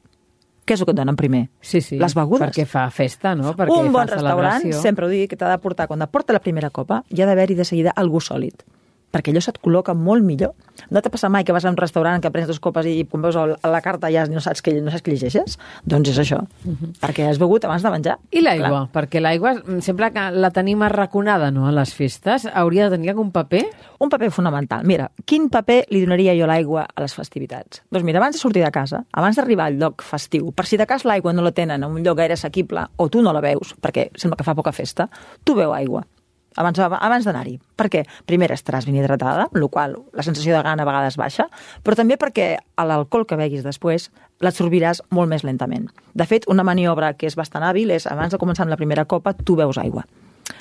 què 0.67 0.75
és 0.75 0.83
el 0.83 0.89
que 0.89 0.95
et 0.95 0.99
donen 0.99 1.17
primer? 1.19 1.45
Sí, 1.63 1.81
sí. 1.81 1.97
Les 2.01 2.15
begudes. 2.17 2.43
Perquè 2.43 2.67
fa 2.69 2.87
festa, 2.93 3.33
no? 3.39 3.55
Perquè 3.57 3.77
un 3.81 3.93
bon 3.95 4.03
fa 4.03 4.17
restaurant, 4.17 4.67
sempre 4.83 5.07
ho 5.07 5.11
dic, 5.11 5.31
que 5.31 5.39
t'ha 5.39 5.53
de 5.53 5.61
portar, 5.63 5.87
quan 5.87 6.03
et 6.03 6.11
porta 6.11 6.35
la 6.35 6.43
primera 6.43 6.69
copa, 6.69 7.03
hi 7.09 7.23
ha 7.23 7.29
d'haver-hi 7.29 7.55
de 7.55 7.67
seguida 7.67 7.95
algú 7.95 8.21
sòlid 8.23 8.67
perquè 9.13 9.31
allò 9.31 9.41
se't 9.43 9.59
col·loca 9.63 9.95
molt 9.97 10.25
millor. 10.25 10.53
No 10.93 11.01
t'ha 11.01 11.11
passat 11.11 11.31
mai 11.33 11.45
que 11.47 11.53
vas 11.55 11.65
a 11.65 11.71
un 11.71 11.77
restaurant 11.79 12.21
que 12.21 12.31
prens 12.33 12.49
dues 12.49 12.59
copes 12.63 12.85
i 12.89 13.05
quan 13.09 13.23
veus 13.23 13.37
la 13.37 13.81
carta 13.81 14.11
ja 14.13 14.25
no 14.29 14.41
saps 14.43 14.61
què, 14.63 14.75
no 14.83 14.91
saps 14.93 15.05
què 15.05 15.13
llegeixes? 15.13 15.57
Doncs 15.87 16.11
és 16.13 16.19
això, 16.21 16.41
perquè 17.01 17.27
has 17.29 17.39
begut 17.41 17.65
abans 17.65 17.83
de 17.83 17.93
menjar. 17.93 18.17
I 18.31 18.43
l'aigua, 18.43 18.83
perquè 18.93 19.21
l'aigua 19.23 19.55
mm, 19.57 19.79
sembla 19.85 20.11
que 20.15 20.27
la 20.35 20.51
tenim 20.55 20.83
arraconada, 20.85 21.49
no?, 21.51 21.67
a 21.67 21.73
les 21.75 21.93
festes. 21.95 22.47
Hauria 22.53 22.87
de 22.87 22.97
tenir 22.97 23.13
algun 23.13 23.31
paper? 23.31 23.63
Un 24.03 24.11
paper 24.13 24.29
fonamental. 24.31 24.85
Mira, 24.85 25.09
quin 25.25 25.47
paper 25.53 25.85
li 25.93 26.03
donaria 26.03 26.35
jo 26.37 26.45
a 26.45 26.51
l'aigua 26.51 26.85
a 26.87 27.05
les 27.05 27.15
festivitats? 27.17 27.81
Doncs 27.91 28.05
mira, 28.05 28.21
abans 28.21 28.37
de 28.37 28.43
sortir 28.43 28.65
de 28.65 28.71
casa, 28.75 29.05
abans 29.11 29.39
d'arribar 29.39 29.71
al 29.71 29.79
lloc 29.81 30.05
festiu, 30.05 30.51
per 30.51 30.67
si 30.67 30.77
de 30.77 30.85
cas 30.85 31.07
l'aigua 31.07 31.33
no 31.33 31.45
la 31.45 31.55
tenen 31.55 31.83
a 31.83 31.89
un 31.89 32.03
lloc 32.03 32.19
gaire 32.19 32.37
assequible 32.37 32.85
o 32.97 33.09
tu 33.09 33.23
no 33.23 33.33
la 33.33 33.41
veus, 33.41 33.73
perquè 33.81 34.09
sembla 34.15 34.37
que 34.37 34.45
fa 34.45 34.55
poca 34.57 34.75
festa, 34.75 35.09
tu 35.43 35.57
beu 35.57 35.73
aigua 35.73 36.05
abans, 36.57 36.81
abans 36.81 37.27
d'anar-hi. 37.27 37.57
Per 37.77 37.87
què? 37.93 38.03
Primer, 38.29 38.51
estaràs 38.55 38.87
ben 38.89 38.97
hidratada, 38.99 39.47
amb 39.47 39.61
la 39.61 39.71
qual 39.71 39.97
la 40.17 40.25
sensació 40.25 40.57
de 40.57 40.63
gana 40.65 40.83
a 40.83 40.89
vegades 40.89 41.17
baixa, 41.17 41.47
però 41.83 41.95
també 41.95 42.17
perquè 42.19 42.55
l'alcohol 42.77 43.27
que 43.29 43.39
beguis 43.39 43.65
després 43.65 44.09
l'absorbiràs 44.43 45.03
molt 45.09 45.31
més 45.31 45.45
lentament. 45.47 45.87
De 46.13 46.27
fet, 46.29 46.49
una 46.51 46.65
maniobra 46.67 47.13
que 47.17 47.29
és 47.29 47.37
bastant 47.37 47.65
hàbil 47.65 47.93
és, 47.95 48.09
abans 48.09 48.33
de 48.33 48.41
començar 48.41 48.65
amb 48.65 48.75
la 48.75 48.81
primera 48.81 49.05
copa, 49.05 49.33
tu 49.33 49.57
veus 49.57 49.77
aigua 49.81 50.05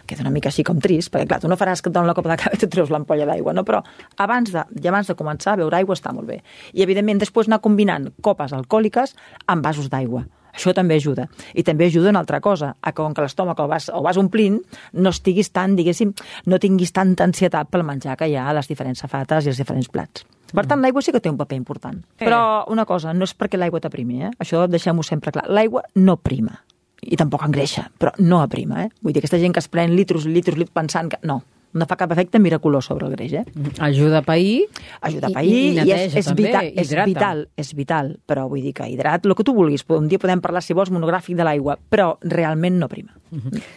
queda 0.06 0.22
una 0.22 0.30
mica 0.30 0.50
així 0.50 0.64
com 0.66 0.78
trist, 0.82 1.10
perquè 1.12 1.26
clar, 1.28 1.40
tu 1.42 1.50
no 1.50 1.58
faràs 1.58 1.82
que 1.82 1.90
et 1.90 1.98
la 1.98 2.14
copa 2.14 2.30
de 2.32 2.38
cava 2.40 2.56
i 2.56 2.60
tu 2.62 2.68
treus 2.70 2.90
l'ampolla 2.94 3.26
d'aigua, 3.28 3.52
no? 3.52 3.64
però 3.66 3.82
abans 4.22 4.52
de, 4.54 4.62
i 4.80 4.88
abans 4.88 5.10
de 5.10 5.16
començar 5.18 5.54
a 5.54 5.60
beure 5.60 5.76
aigua 5.76 5.96
està 5.98 6.12
molt 6.14 6.28
bé. 6.30 6.40
I 6.72 6.82
evidentment 6.86 7.20
després 7.22 7.50
anar 7.50 7.60
combinant 7.64 8.08
copes 8.22 8.54
alcohòliques 8.56 9.16
amb 9.46 9.66
vasos 9.66 9.90
d'aigua. 9.90 10.24
Això 10.56 10.72
també 10.76 10.96
ajuda. 10.96 11.28
I 11.54 11.62
també 11.66 11.90
ajuda 11.90 12.10
una 12.10 12.22
altra 12.24 12.40
cosa, 12.40 12.74
a 12.80 12.92
que 12.92 13.02
com 13.02 13.14
que 13.14 13.24
l'estómac 13.24 13.60
el 13.60 13.68
vas, 13.70 13.90
el 13.92 14.04
vas 14.04 14.18
omplint, 14.20 14.58
no 14.92 15.12
estiguis 15.12 15.52
tan, 15.52 15.76
diguéssim, 15.76 16.14
no 16.46 16.60
tinguis 16.62 16.94
tanta 16.96 17.28
ansietat 17.28 17.70
pel 17.70 17.84
menjar 17.86 18.16
que 18.16 18.30
hi 18.30 18.38
ha 18.40 18.48
a 18.50 18.56
les 18.56 18.70
diferents 18.72 19.04
safates 19.04 19.46
i 19.46 19.52
els 19.52 19.60
diferents 19.60 19.92
plats. 19.92 20.24
Per 20.54 20.64
tant, 20.64 20.80
l'aigua 20.80 21.02
sí 21.02 21.12
que 21.12 21.20
té 21.20 21.30
un 21.30 21.36
paper 21.36 21.58
important. 21.58 21.98
Però 22.22 22.40
una 22.72 22.86
cosa, 22.86 23.12
no 23.12 23.26
és 23.26 23.34
perquè 23.36 23.58
l'aigua 23.58 23.82
t'aprimi, 23.82 24.22
eh? 24.28 24.32
això 24.42 24.64
deixem-ho 24.70 25.04
sempre 25.04 25.34
clar. 25.34 25.48
L'aigua 25.50 25.82
no 25.98 26.16
prima 26.16 26.54
i 27.02 27.18
tampoc 27.18 27.44
engreixa, 27.46 27.90
però 27.98 28.12
no 28.18 28.40
aprima. 28.42 28.86
Eh? 28.86 28.88
Vull 29.02 29.12
dir, 29.12 29.20
aquesta 29.20 29.40
gent 29.42 29.54
que 29.54 29.62
es 29.62 29.68
pren 29.68 29.94
litros 29.94 30.24
litros, 30.26 30.56
litros 30.58 30.74
pensant 30.74 31.10
que... 31.12 31.20
No, 31.26 31.42
No 31.76 31.88
fa 31.88 31.98
cap 32.00 32.12
efecte 32.14 32.40
miraculós 32.42 32.88
sobre 32.88 33.08
el 33.08 33.14
greix, 33.16 33.34
eh? 33.42 33.44
Ajuda 33.84 34.22
a 34.22 34.26
pair. 34.26 34.66
Ajuda 35.04 35.30
a 35.30 35.34
pair 35.36 35.52
i, 35.52 35.60
i, 35.74 35.84
i, 35.84 35.92
és, 35.92 36.16
és, 36.22 36.30
també, 36.30 36.48
vital, 36.48 36.70
és 36.72 36.90
hidrata. 36.90 37.06
vital, 37.10 37.44
és 37.56 37.74
vital, 37.76 38.10
però 38.26 38.46
vull 38.50 38.64
dir 38.64 38.72
que 38.76 38.88
hidrat, 38.88 39.26
el 39.26 39.36
que 39.36 39.44
tu 39.46 39.54
vulguis. 39.56 39.84
Un 39.92 40.08
dia 40.08 40.22
podem 40.22 40.42
parlar, 40.44 40.64
si 40.64 40.76
vols, 40.76 40.92
monogràfic 40.94 41.36
de 41.38 41.46
l'aigua, 41.46 41.76
però 41.76 42.14
realment 42.24 42.80
no 42.80 42.88
prima. 42.88 43.12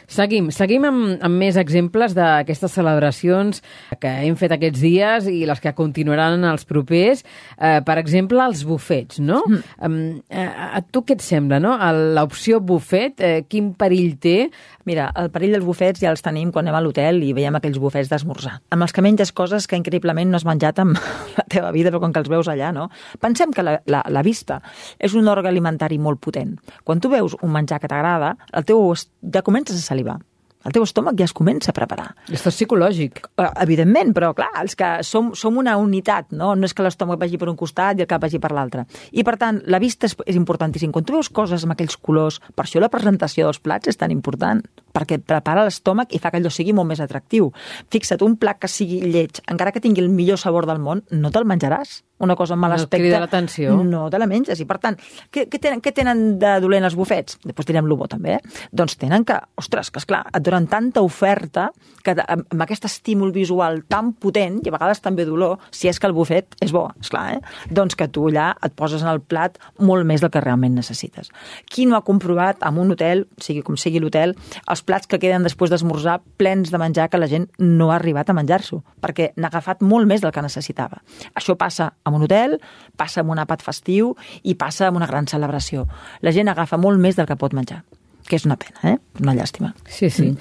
Seguim, 0.07 0.51
seguim 0.53 0.85
amb, 0.85 1.17
amb 1.25 1.39
més 1.41 1.57
exemples 1.59 2.13
d'aquestes 2.15 2.71
celebracions 2.77 3.63
que 3.99 4.11
hem 4.27 4.37
fet 4.39 4.53
aquests 4.55 4.81
dies 4.83 5.27
i 5.31 5.41
les 5.49 5.59
que 5.59 5.73
continuaran 5.75 6.45
els 6.47 6.67
propers. 6.69 7.25
Eh, 7.57 7.79
per 7.85 7.97
exemple, 7.99 8.39
els 8.45 8.63
bufets, 8.67 9.19
no? 9.19 9.41
Mm. 9.49 10.21
Eh, 10.29 10.47
a 10.79 10.83
tu 10.85 11.03
què 11.03 11.17
et 11.17 11.25
sembla, 11.25 11.59
no? 11.63 11.75
L'opció 12.15 12.61
bufet, 12.61 13.19
eh, 13.25 13.43
quin 13.49 13.73
perill 13.79 14.15
té? 14.21 14.37
Mira, 14.85 15.09
el 15.19 15.29
perill 15.33 15.57
dels 15.57 15.65
bufets 15.65 16.01
ja 16.01 16.13
els 16.13 16.23
tenim 16.25 16.53
quan 16.53 16.67
anem 16.67 16.77
a 16.77 16.83
l'hotel 16.85 17.23
i 17.25 17.33
veiem 17.33 17.57
aquells 17.57 17.77
bufets 17.81 17.88
d'esmorzar. 17.93 18.59
Amb 18.75 18.85
els 18.85 18.93
que 18.95 19.03
menges 19.05 19.33
coses 19.35 19.67
que 19.67 19.79
increïblement 19.79 20.31
no 20.31 20.39
has 20.39 20.47
menjat 20.47 20.79
en 20.83 20.95
la 21.37 21.45
teva 21.49 21.73
vida, 21.75 21.91
però 21.91 22.03
com 22.05 22.13
que 22.15 22.23
els 22.23 22.31
veus 22.31 22.47
allà, 22.51 22.71
no? 22.75 22.89
Pensem 23.19 23.53
que 23.55 23.65
la, 23.65 23.79
la, 23.85 24.03
la 24.07 24.25
vista 24.25 24.61
és 24.99 25.15
un 25.17 25.27
òrgan 25.27 25.51
alimentari 25.51 25.99
molt 25.99 26.21
potent. 26.23 26.57
Quan 26.83 27.01
tu 27.01 27.11
veus 27.11 27.35
un 27.41 27.53
menjar 27.53 27.81
que 27.81 27.91
t'agrada, 27.91 28.35
el 28.53 28.65
teu 28.69 28.93
ja 29.33 29.45
comences 29.45 29.77
a 29.77 29.85
salivar. 29.85 30.19
El 30.67 30.73
teu 30.75 30.83
estómac 30.83 31.15
ja 31.15 31.23
es 31.23 31.31
comença 31.31 31.71
a 31.71 31.75
preparar. 31.75 32.09
Esto 32.27 32.51
és 32.51 32.57
psicològic. 32.57 33.21
Eh, 33.39 33.47
Evidentment, 33.63 34.11
però 34.15 34.33
clar, 34.35 34.49
els 34.59 34.75
que 34.75 34.89
som, 35.07 35.31
som 35.39 35.55
una 35.57 35.77
unitat, 35.79 36.33
no? 36.35 36.51
No 36.59 36.67
és 36.67 36.75
que 36.75 36.83
l'estómac 36.83 37.21
vagi 37.21 37.39
per 37.39 37.47
un 37.47 37.55
costat 37.59 37.99
i 37.99 38.03
el 38.03 38.09
cap 38.11 38.25
vagi 38.25 38.41
per 38.43 38.51
l'altre. 38.51 38.83
I 39.15 39.23
per 39.23 39.37
tant, 39.39 39.61
la 39.71 39.79
vista 39.79 40.09
és, 40.09 40.17
és 40.27 40.35
importantíssim. 40.35 40.91
Quan 40.91 41.07
tu 41.07 41.15
veus 41.15 41.31
coses 41.31 41.63
amb 41.63 41.77
aquells 41.77 41.95
colors, 41.95 42.41
per 42.59 42.65
això 42.65 42.83
la 42.83 42.91
presentació 42.91 43.47
dels 43.47 43.61
plats 43.63 43.87
és 43.87 43.99
tan 43.99 44.11
important, 44.11 44.59
perquè 44.93 45.19
prepara 45.21 45.65
l'estómac 45.67 46.13
i 46.13 46.19
fa 46.19 46.31
que 46.31 46.41
allò 46.41 46.51
sigui 46.53 46.75
molt 46.75 46.89
més 46.89 47.01
atractiu. 47.03 47.51
Fixa't, 47.91 48.23
un 48.25 48.37
plat 48.39 48.59
que 48.59 48.69
sigui 48.71 49.01
lleig, 49.05 49.41
encara 49.47 49.73
que 49.75 49.81
tingui 49.83 50.03
el 50.03 50.09
millor 50.13 50.39
sabor 50.41 50.67
del 50.69 50.79
món, 50.83 51.03
no 51.11 51.31
te'l 51.33 51.47
menjaràs. 51.49 52.03
Una 52.19 52.35
cosa 52.35 52.53
amb 52.53 52.65
mal 52.65 52.73
No 52.73 52.75
aspecte... 52.75 52.99
crida 52.99 53.19
l'atenció. 53.21 53.77
No 53.87 54.09
te 54.11 54.19
la 54.19 54.27
menges. 54.27 54.59
I 54.59 54.65
per 54.67 54.75
tant, 54.83 54.97
què, 55.31 55.45
què, 55.47 55.59
tenen, 55.63 55.79
què 55.79 55.93
tenen 55.95 56.33
de 56.41 56.57
dolent 56.59 56.83
els 56.83 56.97
bufets? 56.99 57.37
Després 57.45 57.69
direm 57.69 57.87
lo 57.87 57.95
bo 57.95 58.09
també, 58.11 58.33
eh? 58.35 58.65
Doncs 58.75 58.97
tenen 58.99 59.23
que, 59.23 59.37
ostres, 59.55 59.87
que 59.87 60.01
esclar, 60.01 60.25
et 60.27 60.43
donen 60.43 60.67
tanta 60.67 60.99
oferta 61.05 61.69
que 62.03 62.17
amb, 62.19 62.43
amb 62.51 62.65
aquest 62.65 62.89
estímul 62.89 63.31
visual 63.31 63.85
tan 63.87 64.11
potent, 64.19 64.59
i 64.65 64.67
a 64.67 64.75
vegades 64.75 64.99
també 64.99 65.23
dolor, 65.23 65.63
si 65.71 65.87
és 65.87 65.95
que 65.95 66.09
el 66.11 66.15
bufet 66.17 66.59
és 66.59 66.73
bo, 66.75 66.89
esclar, 66.99 67.37
eh? 67.37 67.71
Doncs 67.71 67.95
que 67.95 68.09
tu 68.11 68.27
allà 68.27 68.49
et 68.67 68.75
poses 68.75 69.05
en 69.05 69.13
el 69.13 69.23
plat 69.23 69.55
molt 69.79 70.03
més 70.03 70.19
del 70.19 70.33
que 70.33 70.43
realment 70.43 70.75
necessites. 70.75 71.31
Qui 71.71 71.87
no 71.87 71.95
ha 71.95 72.03
comprovat 72.03 72.67
en 72.67 72.83
un 72.83 72.91
hotel, 72.97 73.29
sigui 73.39 73.63
com 73.63 73.79
sigui 73.79 74.03
l'hotel, 74.03 74.35
els 74.67 74.78
plats 74.85 75.07
que 75.09 75.19
queden 75.21 75.45
després 75.45 75.71
d'esmorzar 75.71 76.19
plens 76.39 76.71
de 76.71 76.79
menjar 76.81 77.09
que 77.09 77.19
la 77.19 77.29
gent 77.31 77.47
no 77.59 77.91
ha 77.91 77.97
arribat 77.97 78.29
a 78.29 78.35
menjar-s'ho, 78.37 78.81
perquè 79.01 79.31
n'ha 79.35 79.51
agafat 79.51 79.83
molt 79.85 80.09
més 80.09 80.23
del 80.23 80.33
que 80.35 80.43
necessitava. 80.45 81.01
Això 81.33 81.57
passa 81.59 81.91
en 82.05 82.17
un 82.17 82.25
hotel, 82.27 82.57
passa 82.97 83.21
en 83.21 83.29
un 83.29 83.41
àpat 83.41 83.63
festiu 83.65 84.15
i 84.43 84.55
passa 84.55 84.89
en 84.89 84.99
una 84.99 85.07
gran 85.09 85.27
celebració. 85.27 85.87
La 86.21 86.33
gent 86.35 86.51
agafa 86.51 86.77
molt 86.77 86.99
més 86.99 87.19
del 87.19 87.29
que 87.29 87.39
pot 87.39 87.55
menjar, 87.55 87.83
que 88.27 88.39
és 88.39 88.45
una 88.49 88.59
pena, 88.59 88.83
eh? 88.83 88.97
Una 89.21 89.37
llàstima. 89.37 89.73
Sí, 89.87 90.09
sí. 90.13 90.33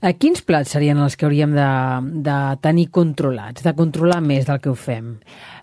A 0.00 0.14
quins 0.16 0.40
plats 0.40 0.70
serien 0.72 0.96
els 0.96 1.16
que 1.20 1.26
hauríem 1.28 1.52
de, 1.52 1.70
de 2.24 2.36
tenir 2.64 2.86
controlats, 2.88 3.60
de 3.66 3.74
controlar 3.76 4.22
més 4.24 4.46
del 4.48 4.60
que 4.64 4.70
ho 4.72 4.76
fem? 4.78 5.18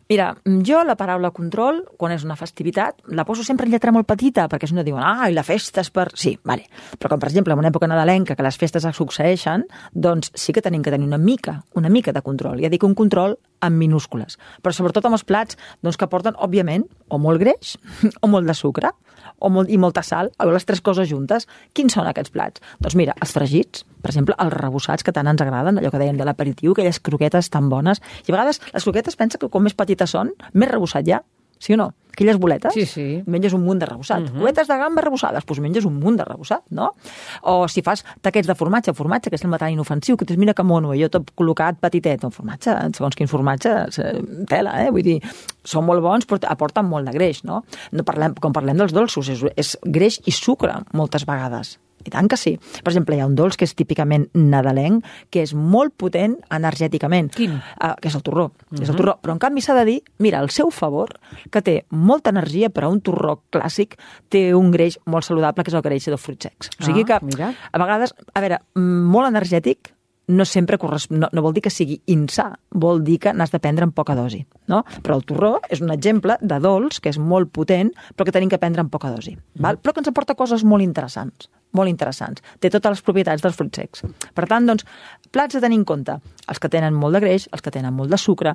Mira, 0.07 0.29
jo 0.63 0.83
la 0.87 0.95
paraula 0.95 1.33
control, 1.35 1.81
quan 1.99 2.13
és 2.15 2.23
una 2.23 2.37
festivitat, 2.39 3.01
la 3.11 3.25
poso 3.27 3.43
sempre 3.43 3.67
en 3.67 3.73
lletra 3.73 3.91
molt 3.91 4.07
petita, 4.07 4.45
perquè 4.47 4.69
si 4.69 4.75
no 4.77 4.85
diuen, 4.87 5.03
ah, 5.03 5.27
i 5.27 5.35
la 5.35 5.43
festa 5.43 5.83
és 5.83 5.89
per... 5.91 6.05
Sí, 6.15 6.37
vale. 6.47 6.63
Però 6.95 7.11
com, 7.11 7.19
per 7.19 7.27
exemple, 7.27 7.51
en 7.51 7.59
una 7.59 7.71
època 7.73 7.89
nadalenca, 7.91 8.37
que 8.39 8.45
les 8.45 8.55
festes 8.55 8.87
es 8.87 8.95
succeeixen, 8.95 9.65
doncs 9.91 10.31
sí 10.31 10.55
que 10.55 10.63
tenim 10.63 10.85
que 10.85 10.93
tenir 10.95 11.09
una 11.09 11.19
mica, 11.19 11.57
una 11.75 11.91
mica 11.91 12.15
de 12.15 12.23
control. 12.23 12.63
Ja 12.63 12.71
dic 12.71 12.87
un 12.87 12.95
control 12.95 13.35
en 13.67 13.75
minúscules. 13.75 14.39
Però 14.63 14.71
sobretot 14.71 15.09
amb 15.09 15.19
els 15.19 15.27
plats 15.27 15.59
doncs, 15.83 15.99
que 15.99 16.07
porten, 16.07 16.39
òbviament, 16.39 16.87
o 17.11 17.19
molt 17.19 17.43
greix, 17.43 17.75
o 18.23 18.31
molt 18.31 18.47
de 18.47 18.55
sucre, 18.55 18.93
o 19.39 19.51
molt, 19.53 19.69
i 19.69 19.77
molta 19.77 20.03
sal, 20.05 20.31
o 20.39 20.49
les 20.51 20.65
tres 20.67 20.81
coses 20.81 21.09
juntes. 21.09 21.47
Quins 21.77 21.93
són 21.93 22.09
aquests 22.09 22.33
plats? 22.33 22.63
Doncs 22.81 22.97
mira, 22.99 23.15
els 23.21 23.33
fregits, 23.35 23.85
per 24.01 24.11
exemple, 24.11 24.37
els 24.41 24.53
rebossats 24.53 25.05
que 25.05 25.13
tant 25.15 25.29
ens 25.29 25.43
agraden, 25.43 25.79
allò 25.79 25.93
que 25.93 26.01
dèiem 26.01 26.19
de 26.19 26.27
l'aperitiu, 26.27 26.73
aquelles 26.73 26.99
croquetes 26.99 27.51
tan 27.53 27.69
bones. 27.69 28.01
I 28.25 28.31
a 28.31 28.37
vegades 28.37 28.61
les 28.73 28.87
croquetes 28.87 29.19
pensa 29.19 29.41
que 29.41 29.49
com 29.53 29.65
més 29.65 29.77
petites 29.77 30.13
són, 30.17 30.33
més 30.53 30.71
rebossat 30.71 31.09
ha. 31.13 31.23
Sí 31.59 31.73
o 31.73 31.77
no? 31.77 31.93
Aquelles 32.17 32.39
boletes, 32.41 32.73
Sí, 32.73 32.87
sí. 32.89 33.23
menges 33.29 33.53
un 33.53 33.61
munt 33.61 33.77
de 33.77 33.85
rebossat. 33.85 34.23
Uh 34.23 34.25
-huh. 34.25 34.37
Croquetes 34.39 34.67
de 34.67 34.77
gamba 34.77 35.01
rebossades, 35.01 35.45
doncs 35.45 35.59
menges 35.59 35.85
un 35.85 35.99
munt 35.99 36.17
de 36.17 36.25
rebossat, 36.25 36.63
no? 36.71 36.95
O 37.43 37.67
si 37.67 37.83
fas 37.83 38.03
taquets 38.21 38.47
de 38.47 38.55
formatge, 38.55 38.91
formatge 38.93 39.29
que 39.29 39.37
sembla 39.37 39.59
tan 39.59 39.69
inofensiu, 39.69 40.17
que 40.17 40.25
dius, 40.25 40.39
mira 40.39 40.55
que 40.55 40.63
mono, 40.63 40.95
jo 40.95 41.09
tot 41.09 41.29
col·locat 41.35 41.75
petitet, 41.79 42.23
no, 42.23 42.31
formatge, 42.31 42.71
segons 42.95 43.15
quin 43.15 43.27
formatge, 43.27 43.69
eh, 43.69 44.23
tela, 44.47 44.83
eh? 44.83 44.89
Vull 44.89 45.03
dir, 45.03 45.21
són 45.63 45.85
molt 45.85 46.01
bons, 46.01 46.25
però 46.25 46.39
aporten 46.49 46.85
molt 46.85 47.05
de 47.05 47.11
greix, 47.11 47.43
no? 47.43 47.63
no 47.91 48.03
parlem, 48.03 48.33
quan 48.33 48.51
parlem 48.51 48.77
dels 48.77 48.93
dolços, 48.93 49.29
és, 49.29 49.43
és 49.55 49.77
greix 49.83 50.19
i 50.25 50.31
sucre, 50.31 50.73
moltes 50.93 51.23
vegades. 51.23 51.77
I 52.05 52.11
tant 52.13 52.27
que 52.29 52.37
sí. 52.37 52.55
Per 52.83 52.91
exemple, 52.91 53.15
hi 53.17 53.21
ha 53.23 53.27
un 53.27 53.35
dolç 53.35 53.57
que 53.57 53.65
és 53.67 53.73
típicament 53.75 54.27
nadalenc, 54.37 55.05
que 55.33 55.41
és 55.43 55.53
molt 55.53 55.95
potent 55.97 56.37
energèticament. 56.53 57.31
Quin? 57.35 57.57
Uh, 57.81 57.93
que 58.01 58.11
és 58.11 58.15
el 58.15 58.23
torró. 58.23 58.45
Uh 58.45 58.77
-huh. 58.77 58.83
És 58.83 58.89
el 58.89 58.95
torró. 58.95 59.17
Però, 59.21 59.31
en 59.33 59.39
canvi, 59.39 59.61
s'ha 59.61 59.73
de 59.73 59.85
dir, 59.85 60.03
mira, 60.19 60.39
el 60.39 60.49
seu 60.49 60.69
favor, 60.71 61.19
que 61.51 61.61
té 61.61 61.85
molta 61.89 62.29
energia, 62.29 62.69
però 62.69 62.89
un 62.89 63.01
torró 63.01 63.41
clàssic 63.51 63.97
té 64.29 64.53
un 64.55 64.71
greix 64.71 64.99
molt 65.05 65.25
saludable, 65.25 65.63
que 65.63 65.69
és 65.71 65.75
el 65.75 65.81
greix 65.81 66.05
de 66.05 66.17
fruits 66.17 66.43
secs. 66.43 66.69
O 66.79 66.83
sigui 66.83 67.01
Ah, 67.01 67.19
que, 67.19 67.25
mira. 67.25 67.53
a 67.71 67.77
vegades, 67.77 68.13
a 68.33 68.39
veure, 68.39 68.59
mm, 68.75 69.05
molt 69.05 69.27
energètic, 69.27 69.93
no 70.27 70.45
sempre 70.45 70.77
correspon, 70.77 71.19
no, 71.19 71.29
no 71.31 71.41
vol 71.41 71.53
dir 71.53 71.63
que 71.63 71.69
sigui 71.69 72.01
insà, 72.07 72.59
vol 72.71 73.03
dir 73.03 73.17
que 73.19 73.33
n'has 73.33 73.51
de 73.51 73.59
prendre 73.59 73.85
en 73.85 73.91
poca 73.91 74.15
dosi. 74.15 74.45
No? 74.67 74.83
Però 75.01 75.15
el 75.15 75.23
torró 75.23 75.61
és 75.69 75.81
un 75.81 75.89
exemple 75.91 76.37
de 76.41 76.59
dolç 76.59 76.99
que 76.99 77.09
és 77.09 77.17
molt 77.17 77.49
potent, 77.51 77.93
però 78.15 78.25
que 78.25 78.31
tenim 78.35 78.49
que 78.49 78.59
prendre 78.59 78.81
en 78.81 78.89
poca 78.89 79.09
dosi. 79.09 79.37
Val? 79.55 79.79
Però 79.79 79.93
que 79.93 80.01
ens 80.01 80.09
aporta 80.09 80.35
coses 80.35 80.63
molt 80.63 80.83
interessants 80.83 81.49
molt 81.75 81.89
interessants. 81.91 82.41
Té 82.59 82.71
totes 82.73 82.97
les 82.97 83.03
propietats 83.05 83.43
dels 83.43 83.55
fruits 83.57 83.77
secs. 83.81 84.03
Per 84.33 84.45
tant, 84.49 84.65
doncs, 84.65 84.85
plats 85.31 85.57
a 85.57 85.61
tenir 85.61 85.77
en 85.81 85.85
compte. 85.85 86.17
Els 86.47 86.59
que 86.63 86.69
tenen 86.71 86.95
molt 86.95 87.17
de 87.17 87.21
greix, 87.21 87.47
els 87.51 87.61
que 87.61 87.71
tenen 87.73 87.93
molt 87.93 88.09
de 88.13 88.17
sucre, 88.17 88.53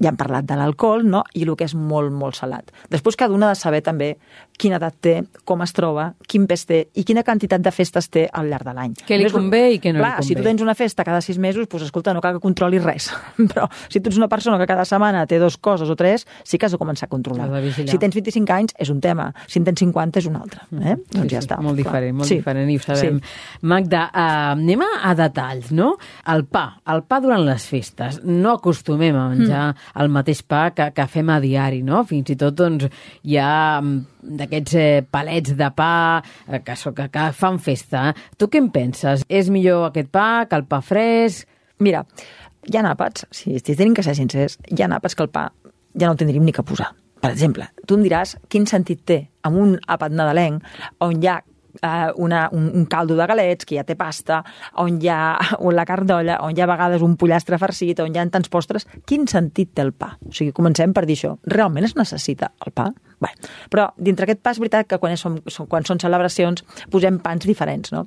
ja 0.00 0.12
hem 0.12 0.16
parlat 0.16 0.46
de 0.46 0.56
l'alcohol, 0.58 1.02
no? 1.08 1.24
I 1.34 1.42
el 1.44 1.56
que 1.58 1.66
és 1.66 1.74
molt, 1.74 2.12
molt 2.14 2.38
salat. 2.38 2.70
Després 2.90 3.16
cada 3.18 3.34
una 3.34 3.50
ha 3.50 3.54
de 3.56 3.60
saber 3.60 3.82
també 3.82 4.14
quina 4.58 4.78
edat 4.78 4.94
té, 5.02 5.14
com 5.44 5.62
es 5.64 5.72
troba, 5.74 6.12
quin 6.30 6.46
pes 6.46 6.62
té 6.68 6.84
i 6.94 7.02
quina 7.04 7.24
quantitat 7.26 7.60
de 7.64 7.72
festes 7.74 8.08
té 8.08 8.28
al 8.30 8.46
llarg 8.48 8.68
de 8.68 8.74
l'any. 8.76 8.94
Què 9.08 9.18
li 9.18 9.26
convé 9.34 9.64
i 9.74 9.80
què 9.82 9.90
no 9.92 9.98
li 9.98 10.04
Clar, 10.04 10.22
si 10.22 10.34
tu 10.34 10.38
convé. 10.38 10.50
tens 10.50 10.62
una 10.62 10.76
festa 10.78 11.04
cada 11.04 11.20
sis 11.20 11.38
mesos, 11.42 11.66
doncs 11.66 11.88
escolta, 11.88 12.14
no 12.14 12.22
cal 12.22 12.36
que 12.38 12.42
controlis 12.44 12.84
res. 12.84 13.10
Però 13.50 13.66
si 13.88 13.98
tu 14.00 14.12
ets 14.12 14.20
una 14.20 14.28
persona 14.30 14.60
que 14.62 14.68
cada 14.70 14.86
setmana 14.86 15.26
té 15.26 15.40
dos 15.42 15.58
coses 15.58 15.90
o 15.90 15.96
tres, 15.98 16.26
sí 16.44 16.58
que 16.58 16.66
has 16.66 16.72
de 16.72 16.78
començar 16.78 17.08
a 17.08 17.12
controlar. 17.12 17.50
Si 17.74 17.98
tens 17.98 18.14
25 18.14 18.54
anys, 18.54 18.76
és 18.78 18.90
un 18.94 19.00
tema. 19.02 19.32
Si 19.50 19.58
en 19.58 19.66
tens 19.66 19.82
50, 19.82 20.22
és 20.22 20.30
un 20.30 20.38
altre. 20.38 20.62
Eh? 20.84 20.96
doncs 21.10 21.32
ja 21.32 21.42
està. 21.42 21.58
Molt 21.58 21.74
clar. 21.74 21.82
diferent, 21.82 22.16
molt 22.18 22.28
Sí. 22.30 22.38
Diferent, 22.44 22.70
i 22.70 22.76
ho 22.78 22.82
sabem. 22.84 23.18
Sí. 23.20 23.60
Magda, 23.70 24.04
uh, 24.10 24.52
anem 24.54 24.84
a, 24.84 24.90
a 25.10 25.14
detalls, 25.18 25.70
no? 25.74 25.94
El 26.32 26.44
pa, 26.50 26.64
el 26.92 27.04
pa 27.08 27.20
durant 27.24 27.44
les 27.46 27.66
festes. 27.70 28.20
No 28.24 28.56
acostumem 28.58 29.16
a 29.16 29.26
menjar 29.32 29.64
mm. 29.72 29.94
el 30.04 30.12
mateix 30.14 30.44
pa 30.46 30.66
que, 30.76 30.90
que 30.96 31.08
fem 31.10 31.32
a 31.32 31.40
diari, 31.42 31.82
no? 31.86 32.04
Fins 32.08 32.34
i 32.34 32.38
tot, 32.40 32.56
doncs, 32.58 32.88
hi 33.24 33.38
ha 33.40 33.80
mm, 33.80 34.30
d'aquests 34.40 34.78
eh, 34.80 35.02
palets 35.10 35.56
de 35.58 35.70
pa 35.76 35.92
eh, 36.20 36.62
que, 36.64 36.78
so- 36.80 36.94
que, 36.96 37.08
que 37.12 37.28
fan 37.36 37.60
festa. 37.62 38.10
Tu 38.38 38.48
què 38.52 38.62
en 38.62 38.70
penses? 38.74 39.26
És 39.28 39.52
millor 39.52 39.88
aquest 39.90 40.12
pa 40.14 40.28
que 40.48 40.60
el 40.60 40.66
pa 40.68 40.80
fresc? 40.84 41.48
Mira, 41.84 42.04
hi 42.64 42.78
ha 42.78 42.84
àpats, 42.92 43.26
si, 43.34 43.58
si 43.58 43.76
tenim 43.76 43.94
que 43.96 44.04
ser 44.06 44.16
sincers, 44.16 44.58
hi 44.70 44.82
ha 44.82 44.90
àpats 44.96 45.16
que 45.16 45.24
el 45.26 45.32
pa 45.32 45.48
ja 45.94 46.06
no 46.06 46.14
el 46.14 46.20
tindríem 46.20 46.44
ni 46.46 46.54
que 46.54 46.64
posar. 46.66 46.92
Per 47.24 47.30
exemple, 47.32 47.66
tu 47.88 47.96
em 47.96 48.04
diràs 48.04 48.34
quin 48.52 48.66
sentit 48.68 49.04
té 49.08 49.18
amb 49.48 49.60
un 49.60 49.76
àpat 49.88 50.12
nadalenc 50.12 50.64
on 51.04 51.22
hi 51.22 51.30
ha 51.30 51.38
eh, 51.82 52.12
una, 52.16 52.48
un, 52.52 52.70
un 52.74 52.84
caldo 52.86 53.16
de 53.16 53.26
galets, 53.26 53.66
que 53.66 53.78
ja 53.78 53.84
té 53.86 53.96
pasta, 53.98 54.42
on 54.82 55.00
hi 55.02 55.10
ha 55.12 55.36
la 55.78 55.86
carn 55.88 56.08
d'olla, 56.10 56.40
on 56.44 56.54
hi 56.54 56.62
ha 56.62 56.68
a 56.68 56.72
vegades 56.74 57.02
un 57.02 57.16
pollastre 57.20 57.58
farcit, 57.58 58.00
on 58.04 58.14
hi 58.14 58.20
ha 58.20 58.26
tants 58.30 58.52
postres, 58.52 58.88
quin 59.06 59.28
sentit 59.30 59.74
té 59.74 59.84
el 59.84 59.92
pa? 59.92 60.14
O 60.24 60.32
sigui, 60.34 60.54
comencem 60.56 60.94
per 60.94 61.06
dir 61.08 61.18
això. 61.18 61.34
Realment 61.50 61.88
es 61.88 61.96
necessita 61.98 62.52
el 62.66 62.74
pa? 62.74 62.90
Bé, 63.22 63.30
però 63.70 63.86
dintre 63.96 64.26
aquest 64.26 64.40
pa 64.44 64.52
és 64.52 64.58
veritat 64.60 64.88
que 64.90 64.98
quan, 65.00 65.14
som, 65.16 65.38
som, 65.48 65.68
quan 65.70 65.86
són 65.86 66.00
celebracions 66.02 66.64
posem 66.92 67.20
pans 67.22 67.46
diferents, 67.46 67.92
no? 67.94 68.02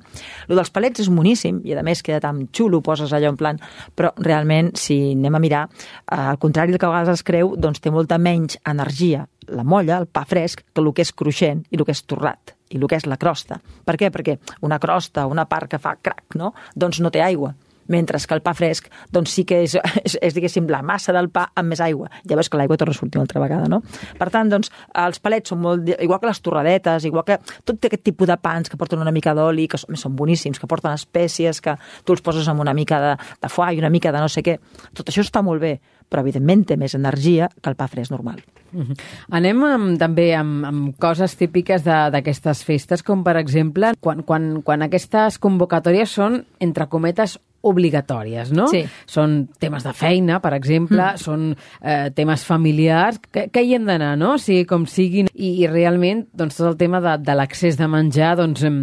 Lo 0.50 0.58
dels 0.58 0.70
palets 0.74 1.02
és 1.02 1.08
moníssim 1.10 1.62
i 1.66 1.74
a 1.74 1.82
més 1.86 2.04
queda 2.06 2.20
tan 2.22 2.44
xulo, 2.54 2.82
poses 2.84 3.14
allò 3.16 3.32
en 3.32 3.40
plan, 3.40 3.58
però 3.96 4.12
realment 4.20 4.74
si 4.78 4.98
anem 5.16 5.40
a 5.40 5.42
mirar, 5.42 5.64
eh, 6.04 6.20
al 6.20 6.38
contrari 6.38 6.74
del 6.74 6.82
que 6.82 6.86
a 6.86 6.92
vegades 6.92 7.18
es 7.18 7.26
creu, 7.26 7.56
doncs 7.56 7.80
té 7.80 7.90
molta 7.94 8.20
menys 8.20 8.60
energia 8.68 9.26
la 9.48 9.64
molla, 9.64 10.02
el 10.02 10.06
pa 10.12 10.26
fresc, 10.28 10.62
que 10.74 10.84
el 10.84 10.92
que 10.92 11.06
és 11.06 11.14
cruixent 11.16 11.64
i 11.70 11.80
el 11.80 11.88
que 11.88 11.96
és 11.96 12.04
torrat 12.04 12.57
i 12.70 12.78
el 12.78 12.86
que 12.88 12.98
és 12.98 13.06
la 13.06 13.16
crosta. 13.20 13.60
Per 13.84 13.96
què? 13.96 14.10
Perquè 14.14 14.38
una 14.66 14.78
crosta, 14.82 15.26
una 15.26 15.46
part 15.48 15.70
que 15.70 15.80
fa 15.82 15.96
crac, 16.02 16.36
no? 16.36 16.52
doncs 16.76 17.00
no 17.00 17.10
té 17.14 17.22
aigua 17.24 17.54
Mentre 17.88 18.18
que 18.18 18.34
el 18.36 18.42
pa 18.44 18.54
fresc, 18.54 18.88
doncs 19.12 19.32
sí 19.32 19.44
que 19.48 19.62
és, 19.64 19.76
és, 20.06 20.16
és 20.22 20.36
diguéssim, 20.36 20.68
la 20.68 20.82
massa 20.82 21.14
del 21.16 21.30
pa 21.32 21.48
amb 21.56 21.72
més 21.72 21.82
aigua. 21.84 22.10
Ja 22.28 22.36
veus 22.38 22.50
que 22.50 22.60
l'aigua 22.60 22.78
torna 22.80 22.94
a 22.94 22.98
sortir 22.98 23.18
una 23.18 23.26
altra 23.26 23.42
vegada, 23.42 23.68
no? 23.68 23.80
Per 24.18 24.30
tant, 24.34 24.50
doncs, 24.52 24.72
els 25.04 25.20
palets 25.24 25.54
són 25.54 25.62
molt... 25.64 25.88
Igual 25.98 26.20
que 26.20 26.30
les 26.30 26.42
torradetes, 26.44 27.08
igual 27.08 27.26
que 27.28 27.38
tot 27.64 27.88
aquest 27.88 28.04
tipus 28.04 28.28
de 28.28 28.36
pans 28.40 28.68
que 28.68 28.78
porten 28.80 29.02
una 29.02 29.14
mica 29.14 29.34
d'oli, 29.36 29.68
que 29.68 29.80
són, 29.80 29.96
són 29.96 30.16
boníssims, 30.16 30.60
que 30.60 30.70
porten 30.70 30.92
espècies, 30.94 31.62
que 31.64 31.76
tu 32.04 32.16
els 32.16 32.24
poses 32.24 32.48
amb 32.48 32.60
una 32.64 32.74
mica 32.76 33.00
de, 33.02 33.14
de 33.42 33.52
foie 33.52 33.76
i 33.76 33.82
una 33.82 33.92
mica 33.92 34.12
de 34.12 34.22
no 34.22 34.28
sé 34.32 34.44
què. 34.44 34.58
Tot 34.96 35.08
això 35.08 35.24
està 35.24 35.42
molt 35.44 35.62
bé, 35.62 35.78
però 36.08 36.24
evidentment 36.24 36.64
té 36.68 36.76
més 36.80 36.96
energia 36.96 37.48
que 37.60 37.70
el 37.70 37.76
pa 37.78 37.88
fresc 37.88 38.12
normal. 38.12 38.40
Mm 38.72 38.82
-hmm. 38.82 38.96
Anem 39.30 39.64
amb, 39.64 39.98
també 39.98 40.34
amb, 40.34 40.64
amb 40.64 40.98
coses 40.98 41.36
típiques 41.36 41.84
d'aquestes 41.84 42.64
festes, 42.64 43.02
com 43.02 43.24
per 43.24 43.36
exemple, 43.36 43.92
quan, 44.00 44.22
quan, 44.22 44.62
quan 44.62 44.82
aquestes 44.82 45.38
convocatòries 45.38 46.10
són, 46.10 46.44
entre 46.60 46.86
cometes, 46.88 47.38
obligatòries, 47.66 48.52
no? 48.54 48.68
Sí. 48.70 48.84
Són 49.10 49.40
temes 49.60 49.86
de 49.86 49.94
feina, 49.96 50.38
per 50.44 50.54
exemple, 50.56 51.00
mm. 51.02 51.22
són 51.22 51.48
eh, 51.54 52.10
temes 52.14 52.44
familiars, 52.46 53.20
que, 53.32 53.48
que 53.52 53.64
hi 53.64 53.74
hem 53.76 53.88
d'anar, 53.88 54.14
no? 54.20 54.36
O 54.36 54.42
sigui, 54.42 54.66
com 54.68 54.86
siguin. 54.88 55.32
I, 55.34 55.54
i 55.64 55.70
realment, 55.70 56.26
doncs, 56.36 56.58
tot 56.60 56.72
el 56.72 56.78
tema 56.80 57.02
de, 57.04 57.18
de 57.22 57.38
l'accés 57.38 57.78
de 57.78 57.90
menjar, 57.90 58.36
doncs, 58.38 58.64
em, 58.66 58.78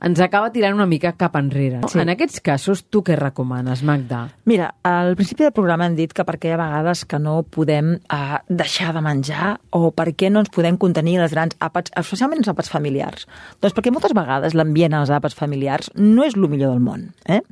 ens 0.00 0.20
acaba 0.24 0.50
tirant 0.52 0.74
una 0.76 0.86
mica 0.88 1.12
cap 1.18 1.36
enrere. 1.36 1.82
Sí. 1.92 2.00
En 2.00 2.10
aquests 2.12 2.40
casos, 2.44 2.82
tu 2.88 3.02
què 3.04 3.16
recomanes, 3.18 3.82
Magda? 3.86 4.22
Mira, 4.48 4.70
al 4.86 5.14
principi 5.18 5.44
del 5.44 5.54
programa 5.56 5.86
hem 5.86 5.96
dit 5.98 6.14
que 6.16 6.24
perquè 6.26 6.50
hi 6.50 6.54
ha 6.56 6.60
vegades 6.60 7.04
que 7.08 7.20
no 7.20 7.40
podem 7.44 7.92
eh, 8.00 8.40
deixar 8.48 8.94
de 8.96 9.04
menjar 9.04 9.52
o 9.76 9.90
per 9.96 10.10
què 10.16 10.32
no 10.32 10.42
ens 10.44 10.52
podem 10.54 10.78
contenir 10.80 11.18
els 11.20 11.34
grans 11.36 11.56
àpats, 11.60 11.92
especialment 12.00 12.40
els 12.40 12.52
àpats 12.52 12.72
familiars. 12.72 13.28
Doncs 13.60 13.76
perquè 13.76 13.92
moltes 13.92 14.16
vegades 14.16 14.56
l'ambient 14.56 14.96
als 14.96 15.12
àpats 15.12 15.36
familiars 15.36 15.92
no 16.00 16.24
és 16.24 16.38
el 16.38 16.48
millor 16.48 16.74
del 16.74 16.84
món. 16.84 17.10
Eh? 17.28 17.42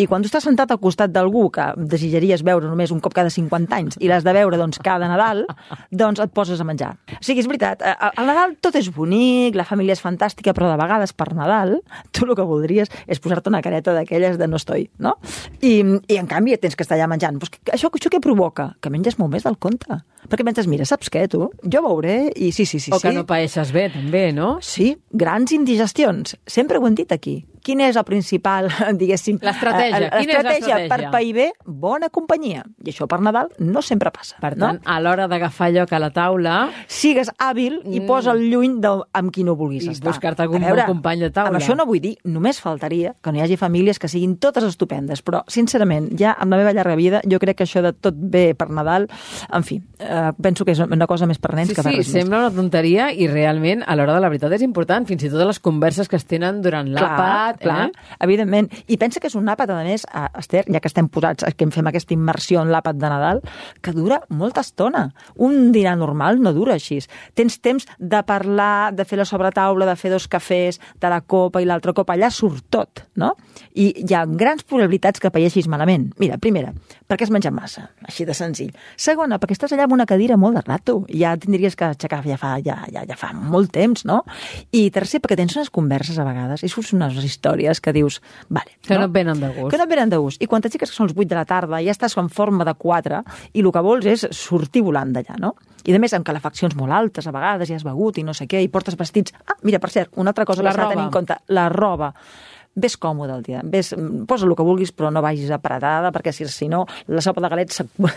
I 0.00 0.07
quan 0.08 0.24
tu 0.24 0.30
estàs 0.30 0.46
sentat 0.48 0.72
al 0.72 0.80
costat 0.80 1.12
d'algú 1.12 1.44
que 1.52 1.66
desitjaries 1.76 2.42
veure 2.46 2.68
només 2.68 2.92
un 2.94 3.00
cop 3.04 3.14
cada 3.16 3.30
50 3.32 3.76
anys 3.76 3.98
i 4.00 4.08
l'has 4.08 4.24
de 4.24 4.32
veure 4.34 4.58
doncs, 4.60 4.80
cada 4.84 5.08
Nadal, 5.10 5.44
doncs 5.92 6.22
et 6.24 6.32
poses 6.34 6.60
a 6.60 6.66
menjar. 6.66 6.94
O 7.12 7.20
sigui, 7.20 7.44
és 7.44 7.50
veritat, 7.50 7.84
eh, 7.84 7.94
al 8.08 8.28
Nadal 8.28 8.56
tot 8.64 8.76
és 8.80 8.88
bonic, 8.94 9.56
la 9.58 9.66
família 9.68 9.96
és 9.96 10.02
fantàstica, 10.04 10.54
però 10.56 10.72
de 10.72 10.80
vegades 10.80 11.12
per 11.12 11.30
Nadal 11.36 11.78
tu 12.10 12.24
el 12.24 12.34
que 12.38 12.46
voldries 12.48 12.88
és 13.06 13.20
posar-te 13.20 13.52
una 13.52 13.62
careta 13.62 13.94
d'aquelles 13.96 14.38
de 14.40 14.48
no 14.48 14.56
estoy, 14.56 14.88
no? 14.98 15.18
I, 15.60 15.82
I 16.08 16.20
en 16.20 16.26
canvi 16.30 16.56
tens 16.56 16.76
que 16.76 16.86
estar 16.86 16.96
allà 16.96 17.08
menjant. 17.10 17.38
Pues, 17.38 17.52
això, 17.72 17.92
això 17.92 18.12
què 18.12 18.22
provoca? 18.24 18.72
Que 18.80 18.90
menges 18.90 19.18
molt 19.20 19.36
més 19.36 19.44
del 19.44 19.58
compte. 19.60 20.00
Perquè 20.28 20.44
mentres, 20.44 20.66
mira, 20.68 20.84
saps 20.88 21.12
què, 21.12 21.26
tu? 21.30 21.46
Jo 21.62 21.82
veuré 21.84 22.16
i 22.34 22.50
sí, 22.52 22.66
sí, 22.66 22.80
sí. 22.82 22.92
O 22.92 22.98
que 22.98 23.12
sí. 23.12 23.16
no 23.16 23.24
paeixes 23.28 23.70
bé, 23.72 23.86
també, 23.94 24.28
no? 24.34 24.56
Sí, 24.64 24.90
grans 25.14 25.54
indigestions. 25.54 26.36
Sempre 26.48 26.80
ho 26.80 26.88
hem 26.88 26.98
dit 26.98 27.12
aquí. 27.14 27.38
Quin 27.64 27.82
és 27.84 27.96
el 28.00 28.04
principal, 28.08 28.68
diguéssim... 29.00 29.38
L'estratègia. 29.44 29.97
L'estratègia 30.00 30.88
per 30.88 31.10
pair 31.10 31.32
bé, 31.34 31.46
bona 31.64 32.08
companyia. 32.08 32.64
I 32.84 32.90
això 32.92 33.06
per 33.10 33.20
Nadal 33.20 33.48
no 33.58 33.82
sempre 33.82 34.10
passa. 34.14 34.36
Per 34.40 34.54
tant, 34.56 34.80
a 34.84 35.00
l'hora 35.00 35.26
d'agafar 35.28 35.70
lloc 35.72 35.92
a 35.92 35.98
la 35.98 36.10
taula, 36.10 36.66
no? 36.66 36.72
Sigues 36.86 37.30
hàbil 37.38 37.80
i 37.84 38.00
Mm. 38.00 38.06
posa'l 38.06 38.38
lluny 38.50 38.80
de, 38.80 38.88
amb 39.12 39.30
qui 39.32 39.44
no 39.44 39.54
vulguis 39.56 39.84
I 39.86 39.90
estar. 39.90 40.08
buscar-te 40.10 40.42
algun 40.42 40.60
veure, 40.62 40.82
bon 40.86 40.94
company 40.96 41.20
de 41.20 41.30
taula. 41.30 41.48
Amb 41.50 41.58
això 41.58 41.76
no 41.76 41.86
vull 41.86 42.00
dir, 42.00 42.16
només 42.24 42.60
faltaria 42.60 43.14
que 43.22 43.32
no 43.32 43.38
hi 43.38 43.42
hagi 43.42 43.56
famílies 43.56 43.98
que 43.98 44.08
siguin 44.08 44.36
totes 44.38 44.64
estupendes, 44.64 45.22
però, 45.24 45.42
sincerament, 45.48 46.10
ja 46.18 46.32
amb 46.38 46.50
la 46.52 46.58
meva 46.58 46.72
llarga 46.72 46.94
vida, 46.96 47.20
jo 47.30 47.38
crec 47.38 47.56
que 47.58 47.64
això 47.64 47.82
de 47.82 47.92
tot 47.92 48.14
bé 48.16 48.54
per 48.54 48.70
Nadal, 48.70 49.08
en 49.52 49.62
fi, 49.64 49.82
eh, 49.98 50.32
penso 50.40 50.64
que 50.64 50.72
és 50.72 50.78
una 50.80 51.06
cosa 51.06 51.26
més 51.26 51.38
per 51.38 51.54
nens 51.54 51.68
Sí, 51.68 51.74
que 51.74 51.82
per 51.82 51.90
sí, 51.92 51.96
res 51.98 52.08
més. 52.12 52.22
sembla 52.22 52.38
una 52.38 52.50
tonteria 52.50 53.12
i 53.12 53.26
realment, 53.26 53.82
a 53.86 53.96
l'hora 53.96 54.14
de 54.14 54.20
la 54.20 54.28
veritat, 54.28 54.52
és 54.52 54.62
important. 54.62 55.06
Fins 55.06 55.22
i 55.24 55.30
tot 55.30 55.46
les 55.46 55.58
converses 55.60 56.08
que 56.08 56.16
es 56.16 56.24
tenen 56.26 56.60
durant 56.62 56.86
l'àpat. 56.88 57.58
clar, 57.58 57.88
Eh? 57.88 57.92
evidentment. 58.20 58.70
I 58.88 58.96
pensa 58.96 59.20
que 59.20 59.26
és 59.28 59.34
un 59.34 59.46
àpat, 59.46 59.70
a 59.70 59.74
més, 59.88 60.04
eh, 60.12 60.26
Esther, 60.38 60.64
ja 60.68 60.82
que 60.84 60.90
estem 60.92 61.08
posats, 61.08 61.46
que 61.56 61.64
em 61.66 61.72
fem 61.74 61.88
aquesta 61.88 62.14
immersió 62.14 62.60
en 62.62 62.70
l'àpat 62.74 63.00
de 63.00 63.08
Nadal, 63.10 63.42
que 63.82 63.94
dura 63.96 64.20
molta 64.28 64.60
estona. 64.66 65.06
Un 65.36 65.72
dinar 65.72 65.96
normal 65.98 66.40
no 66.44 66.52
dura 66.56 66.76
així. 66.76 67.00
Tens 67.38 67.58
temps 67.64 67.86
de 67.98 68.20
parlar, 68.26 68.92
de 68.96 69.04
fer 69.08 69.18
la 69.20 69.26
sobretaula, 69.28 69.86
de 69.86 69.96
fer 69.96 70.10
dos 70.12 70.26
cafès, 70.28 70.80
de 71.00 71.08
la 71.12 71.20
copa 71.22 71.62
i 71.62 71.66
l'altra 71.68 71.94
copa, 71.96 72.14
allà 72.16 72.30
surt 72.34 72.64
tot, 72.74 73.04
no? 73.16 73.32
I 73.78 73.90
hi 74.02 74.14
ha 74.16 74.24
grans 74.26 74.64
probabilitats 74.66 75.20
que 75.22 75.30
paeixis 75.30 75.68
malament. 75.70 76.08
Mira, 76.18 76.38
primera, 76.42 76.72
perquè 77.08 77.26
has 77.26 77.32
menjat 77.34 77.54
massa, 77.54 77.86
així 78.04 78.26
de 78.28 78.34
senzill. 78.34 78.72
Segona, 78.98 79.38
perquè 79.38 79.54
estàs 79.56 79.72
allà 79.76 79.86
amb 79.86 79.94
una 79.96 80.06
cadira 80.10 80.36
molt 80.40 80.58
de 80.58 80.64
rato, 80.66 80.98
ja 81.08 81.36
tindries 81.38 81.76
que 81.78 81.86
aixecar 81.92 82.24
ja 82.26 82.36
fa, 82.40 82.56
ja, 82.64 82.80
ja, 82.92 83.04
ja 83.08 83.16
fa 83.16 83.30
molt 83.36 83.70
temps, 83.76 84.04
no? 84.08 84.24
I 84.74 84.88
tercer, 84.94 85.20
perquè 85.22 85.38
tens 85.38 85.54
unes 85.56 85.70
converses 85.70 86.18
a 86.18 86.26
vegades 86.26 86.64
i 86.66 86.72
surts 86.72 86.92
unes 86.96 87.16
històries 87.24 87.80
que 87.80 87.94
dius, 87.94 88.20
vale, 88.48 88.74
Que 88.86 88.98
no 88.98 89.06
et 89.06 89.14
venen 89.14 89.38
de 89.40 89.48
gust. 89.54 89.70
que 89.70 89.77
no 89.78 89.86
et 89.86 89.92
venen 89.92 90.12
gust. 90.18 90.42
I 90.42 90.48
quan 90.50 90.64
t'aixeques 90.64 90.90
que 90.90 90.96
són 90.96 91.08
les 91.08 91.16
8 91.16 91.28
de 91.30 91.38
la 91.38 91.46
tarda, 91.48 91.80
ja 91.84 91.94
estàs 91.94 92.16
en 92.20 92.28
forma 92.28 92.66
de 92.68 92.74
4 92.74 93.22
i 93.54 93.64
el 93.64 93.70
que 93.72 93.84
vols 93.84 94.06
és 94.06 94.26
sortir 94.34 94.82
volant 94.86 95.12
d'allà, 95.14 95.38
no? 95.40 95.54
I 95.88 95.94
a 95.94 96.02
més 96.02 96.12
amb 96.12 96.26
calefaccions 96.26 96.74
molt 96.76 96.92
altes, 96.92 97.26
a 97.26 97.32
vegades 97.32 97.70
ja 97.70 97.78
has 97.78 97.86
begut 97.86 98.18
i 98.18 98.26
no 98.26 98.34
sé 98.36 98.48
què, 98.50 98.60
i 98.60 98.68
portes 98.68 98.98
vestits... 98.98 99.32
Ah, 99.46 99.56
mira, 99.62 99.80
per 99.80 99.90
cert, 99.94 100.12
una 100.16 100.34
altra 100.34 100.44
cosa 100.44 100.62
La 100.62 100.72
que 100.72 100.76
s'ha 100.76 100.88
de 100.88 100.96
tenir 100.96 101.06
en 101.06 101.14
compte, 101.14 101.38
la 101.54 101.68
roba. 101.72 102.12
Ves 102.78 102.94
còmode 103.00 103.34
el 103.34 103.42
dia, 103.42 103.60
ves, 103.66 103.88
posa 104.30 104.46
el 104.46 104.54
que 104.54 104.62
vulguis, 104.66 104.92
però 104.94 105.10
no 105.10 105.22
vagis 105.24 105.50
apretada, 105.54 106.12
perquè 106.14 106.30
si, 106.34 106.46
si 106.52 106.68
no, 106.70 106.84
la 107.10 107.22
sopa 107.24 107.42
de 107.42 107.50
galets 107.50 107.80
no, 107.98 108.10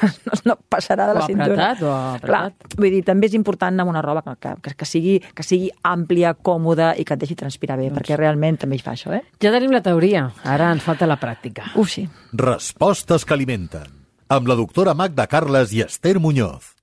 no 0.46 0.56
passarà 0.70 1.08
de 1.10 1.16
la 1.18 1.24
O 1.24 1.28
cintura. 1.30 1.72
apretat, 1.72 1.82
o 1.82 1.92
apretat. 1.92 2.28
Clar, 2.30 2.76
vull 2.78 2.92
dir, 2.94 3.02
també 3.08 3.30
és 3.32 3.38
important 3.40 3.74
anar 3.74 3.88
amb 3.88 3.94
una 3.96 4.04
roba 4.06 4.22
que, 4.28 4.36
que, 4.62 4.76
que, 4.78 4.86
sigui, 4.90 5.16
que 5.34 5.44
sigui 5.46 5.72
àmplia, 5.88 6.36
còmoda 6.38 6.92
i 7.02 7.06
que 7.08 7.18
et 7.18 7.24
deixi 7.26 7.36
transpirar 7.40 7.80
bé, 7.82 7.90
perquè 7.96 8.20
realment 8.20 8.60
també 8.62 8.78
hi 8.78 8.84
fa 8.86 8.94
això, 8.94 9.16
eh? 9.18 9.24
Ja 9.42 9.52
tenim 9.56 9.74
la 9.74 9.82
teoria, 9.82 10.28
ara 10.46 10.70
ens 10.76 10.86
falta 10.86 11.10
la 11.10 11.18
pràctica. 11.22 11.72
Uf, 11.82 11.90
sí. 11.98 12.06
Respostes 12.38 13.26
que 13.26 13.34
alimenten. 13.34 13.88
Amb 14.32 14.48
la 14.48 14.56
doctora 14.60 14.94
Magda 14.94 15.26
Carles 15.28 15.74
i 15.76 15.82
Esther 15.84 16.20
Muñoz. 16.20 16.76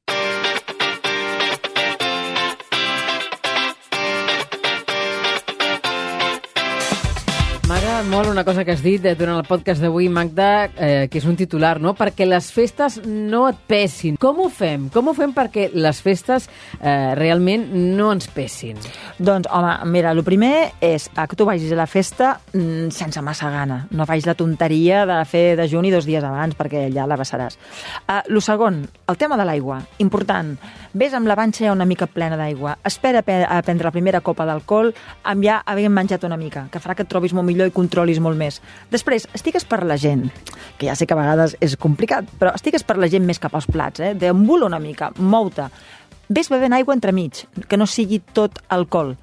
Agradat 7.99 8.15
molt 8.15 8.31
una 8.31 8.45
cosa 8.45 8.63
que 8.65 8.71
has 8.77 8.83
dit 8.85 9.03
eh, 9.09 9.15
durant 9.19 9.41
el 9.41 9.47
podcast 9.49 9.83
d'avui, 9.83 10.07
Magda, 10.13 10.69
eh, 10.71 11.09
que 11.11 11.19
és 11.19 11.25
un 11.27 11.35
titular, 11.35 11.81
no? 11.83 11.97
Perquè 11.99 12.29
les 12.29 12.47
festes 12.55 13.01
no 13.03 13.41
et 13.49 13.59
pesin. 13.67 14.15
Com 14.23 14.39
ho 14.39 14.47
fem? 14.55 14.85
Com 14.95 15.09
ho 15.11 15.15
fem 15.17 15.33
perquè 15.35 15.65
les 15.75 15.99
festes 16.05 16.47
eh, 16.79 17.17
realment 17.19 17.65
no 17.99 18.13
ens 18.15 18.29
pesin? 18.31 18.79
Doncs, 19.19 19.49
home, 19.51 19.73
mira, 19.91 20.13
el 20.15 20.23
primer 20.23 20.69
és 20.79 21.09
eh, 21.11 21.27
que 21.27 21.39
tu 21.39 21.49
vagis 21.49 21.75
a 21.75 21.81
la 21.81 21.89
festa 21.91 22.37
mm, 22.53 22.93
sense 22.95 23.25
massa 23.25 23.51
gana. 23.51 23.81
No 23.91 24.07
facis 24.07 24.31
la 24.31 24.37
tonteria 24.39 25.03
de 25.09 25.19
fer 25.27 25.57
de 25.59 25.67
juni 25.67 25.91
dos 25.91 26.07
dies 26.07 26.23
abans, 26.23 26.55
perquè 26.55 26.87
ja 26.95 27.09
la 27.09 27.19
vessaràs. 27.19 27.59
El 28.21 28.39
segon, 28.47 28.85
el 29.09 29.19
tema 29.19 29.41
de 29.41 29.49
l'aigua. 29.49 29.81
Important. 29.99 30.55
Ves 30.97 31.13
amb 31.13 31.29
la 31.29 31.35
vanxa 31.37 31.67
ja 31.67 31.73
una 31.75 31.85
mica 31.85 32.07
plena 32.09 32.37
d'aigua. 32.41 32.79
Espera 32.89 33.21
a 33.21 33.59
prendre 33.63 33.85
la 33.85 33.93
primera 33.93 34.23
copa 34.25 34.47
d'alcohol 34.49 34.95
amb 35.29 35.45
ja 35.45 35.59
havent 35.67 35.93
menjat 35.93 36.25
una 36.25 36.39
mica, 36.41 36.65
que 36.73 36.81
farà 36.81 36.97
que 36.97 37.05
et 37.05 37.11
trobis 37.13 37.35
molt 37.37 37.45
millor 37.45 37.69
i 37.69 37.75
controlis 37.75 38.21
molt 38.25 38.41
més. 38.41 38.63
Després, 38.91 39.29
estigues 39.37 39.67
per 39.69 39.83
la 39.85 39.99
gent, 40.01 40.31
que 40.79 40.89
ja 40.89 40.97
sé 40.97 41.07
que 41.07 41.13
a 41.13 41.21
vegades 41.21 41.59
és 41.61 41.77
complicat, 41.77 42.25
però 42.41 42.55
estigues 42.57 42.87
per 42.89 42.97
la 42.97 43.11
gent 43.13 43.27
més 43.29 43.41
cap 43.43 43.55
als 43.55 43.69
plats, 43.69 44.01
eh? 44.01 44.15
Deambula 44.17 44.67
una 44.67 44.81
mica, 44.81 45.13
mou-te. 45.19 45.69
Ves 46.29 46.49
bevent 46.49 46.73
aigua 46.73 46.97
entremig, 46.97 47.45
que 47.69 47.77
no 47.77 47.87
sigui 47.87 48.23
tot 48.33 48.63
alcohol. 48.69 49.17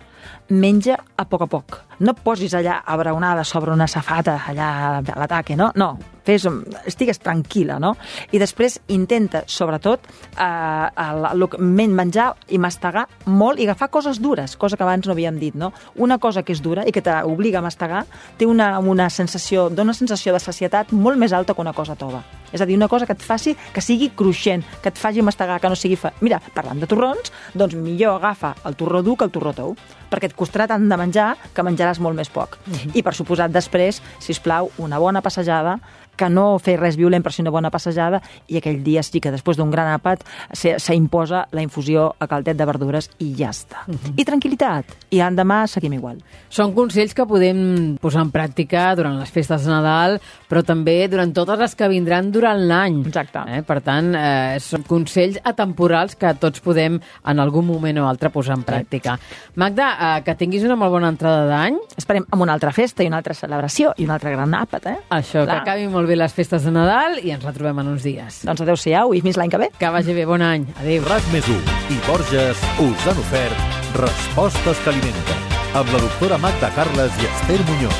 Menja 0.49 0.99
a 1.17 1.25
poc 1.25 1.41
a 1.41 1.47
poc. 1.49 1.79
No 2.05 2.11
et 2.11 2.19
posis 2.21 2.53
allà 2.53 2.81
abraonada 2.85 3.43
sobre 3.47 3.71
una 3.71 3.87
safata, 3.87 4.35
allà 4.49 4.67
a 4.99 5.15
l'ataque, 5.17 5.55
no? 5.55 5.69
No, 5.79 5.93
fes, 6.27 6.43
estigues 6.85 7.21
tranquil·la, 7.23 7.77
no? 7.79 7.93
I 8.35 8.41
després 8.41 8.75
intenta, 8.91 9.45
sobretot, 9.47 10.03
eh, 10.35 10.43
el, 10.43 11.25
el, 11.31 11.47
men- 11.63 11.95
menjar 11.95 12.33
i 12.51 12.59
mastegar 12.59 13.05
molt 13.25 13.59
i 13.59 13.65
agafar 13.65 13.87
coses 13.89 14.19
dures, 14.21 14.57
cosa 14.59 14.75
que 14.77 14.83
abans 14.83 15.07
no 15.07 15.15
havíem 15.15 15.39
dit, 15.39 15.55
no? 15.55 15.71
Una 15.95 16.19
cosa 16.19 16.43
que 16.43 16.51
és 16.53 16.61
dura 16.61 16.83
i 16.85 16.91
que 16.91 17.01
t'obliga 17.01 17.63
a 17.63 17.65
mastegar 17.65 18.03
té 18.37 18.45
una, 18.45 18.73
una 18.79 19.09
sensació, 19.09 19.69
dona 19.69 19.95
sensació 19.95 20.35
de 20.35 20.43
sacietat 20.43 20.91
molt 20.91 21.17
més 21.17 21.31
alta 21.33 21.55
que 21.55 21.63
una 21.63 21.73
cosa 21.73 21.95
tova. 21.95 22.21
És 22.51 22.61
a 22.61 22.67
dir, 22.67 22.75
una 22.77 22.87
cosa 22.91 23.07
que 23.07 23.15
et 23.15 23.23
faci, 23.23 23.55
que 23.73 23.81
sigui 23.81 24.11
cruixent, 24.15 24.63
que 24.83 24.91
et 24.91 24.99
faci 24.99 25.23
mastegar, 25.23 25.61
que 25.63 25.71
no 25.71 25.75
sigui... 25.79 25.95
Fa... 25.95 26.11
Mira, 26.21 26.41
parlant 26.53 26.83
de 26.83 26.91
torrons, 26.91 27.31
doncs 27.55 27.73
millor 27.79 28.19
agafa 28.19 28.53
el 28.65 28.75
torró 28.75 29.01
dur 29.01 29.17
que 29.17 29.25
el 29.25 29.31
torró 29.33 29.55
tou, 29.55 29.73
perquè 30.11 30.29
et 30.29 30.34
costarà 30.35 30.67
tant 30.67 30.87
de 30.89 30.97
menjar 30.99 31.33
que 31.55 31.65
menjaràs 31.65 32.01
molt 32.03 32.17
més 32.17 32.29
poc. 32.29 32.57
I, 32.93 33.01
per 33.03 33.15
suposat, 33.15 33.51
després, 33.51 34.01
si 34.19 34.35
us 34.35 34.41
plau, 34.43 34.71
una 34.77 34.99
bona 34.99 35.21
passejada, 35.25 35.79
que 36.17 36.29
no 36.29 36.57
fer 36.59 36.77
res 36.79 36.97
violent 36.99 37.23
per 37.23 37.33
ser 37.33 37.45
una 37.45 37.53
bona 37.53 37.71
passejada 37.73 38.21
i 38.47 38.59
aquell 38.59 38.81
dia 38.83 39.03
sí 39.03 39.21
que 39.21 39.33
després 39.33 39.57
d'un 39.57 39.71
gran 39.71 39.91
àpat 39.93 40.23
s'imposa 40.53 41.45
la 41.51 41.63
infusió 41.63 42.11
a 42.19 42.27
caldet 42.27 42.57
de 42.57 42.67
verdures 42.67 43.09
i 43.19 43.31
ja 43.37 43.51
està. 43.53 43.85
I 44.15 44.25
tranquil·litat. 44.27 44.95
I 45.15 45.21
l'endemà 45.21 45.63
seguim 45.71 45.95
igual. 45.97 46.19
Són 46.49 46.73
consells 46.75 47.15
que 47.15 47.25
podem 47.27 47.97
posar 48.01 48.25
en 48.25 48.31
pràctica 48.33 48.87
durant 48.97 49.17
les 49.19 49.31
festes 49.31 49.65
de 49.65 49.71
Nadal, 49.71 50.19
però 50.49 50.63
també 50.65 50.97
durant 51.11 51.31
totes 51.35 51.59
les 51.61 51.75
que 51.75 51.89
vindran 51.91 52.31
durant 52.33 52.59
l'any. 52.69 53.01
Exacte. 53.09 53.43
Eh? 53.47 53.61
Per 53.65 53.79
tant, 53.85 54.11
eh, 54.15 54.57
són 54.63 54.85
consells 54.87 55.39
atemporals 55.43 56.15
que 56.19 56.33
tots 56.39 56.63
podem 56.65 56.99
en 56.99 57.43
algun 57.43 57.65
moment 57.67 57.99
o 58.01 58.07
altre 58.09 58.31
posar 58.33 58.57
en 58.59 58.65
pràctica. 58.67 59.17
Magda, 59.55 59.91
eh, 59.95 60.23
que 60.25 60.35
tinguis 60.35 60.63
una 60.63 60.77
molt 60.79 60.91
bona 60.91 61.11
entrada 61.13 61.45
d'any. 61.49 61.77
Esperem 61.97 62.25
amb 62.29 62.45
una 62.45 62.53
altra 62.53 62.71
festa 62.75 63.03
i 63.03 63.07
una 63.11 63.17
altra 63.21 63.33
celebració 63.33 63.93
i 63.97 64.05
un 64.05 64.11
altre 64.15 64.31
gran 64.31 64.53
àpat, 64.53 64.89
eh? 64.91 64.97
Això, 65.09 65.43
Clar. 65.43 65.63
que 65.63 65.69
acabi 65.69 65.87
molt 65.91 66.04
molt 66.05 66.13
bé 66.13 66.17
les 66.21 66.33
festes 66.37 66.61
de 66.61 66.69
Nadal 66.69 67.15
i 67.25 67.31
ens 67.33 67.41
retrobem 67.41 67.79
en 67.81 67.87
uns 67.95 68.03
dies. 68.05 68.43
Doncs 68.45 68.61
adeu-siau 68.61 69.15
i 69.17 69.23
fins 69.25 69.39
l'any 69.39 69.49
que 69.49 69.57
ve. 69.57 69.71
Que 69.79 69.89
vagi 69.89 70.13
bé, 70.13 70.25
bon 70.29 70.43
any. 70.45 70.67
Adéu. 70.77 71.01
RAC 71.09 71.25
més 71.33 71.47
1 71.49 71.57
i 71.95 71.97
Borges 72.05 72.61
us 72.83 73.07
han 73.09 73.23
ofert 73.23 73.57
Respostes 73.97 74.77
que 74.83 74.93
alimenten 74.93 75.39
amb 75.81 75.89
la 75.95 76.03
doctora 76.05 76.37
Magda 76.37 76.69
Carles 76.77 77.21
i 77.23 77.29
Esther 77.31 77.61
Muñoz. 77.71 77.99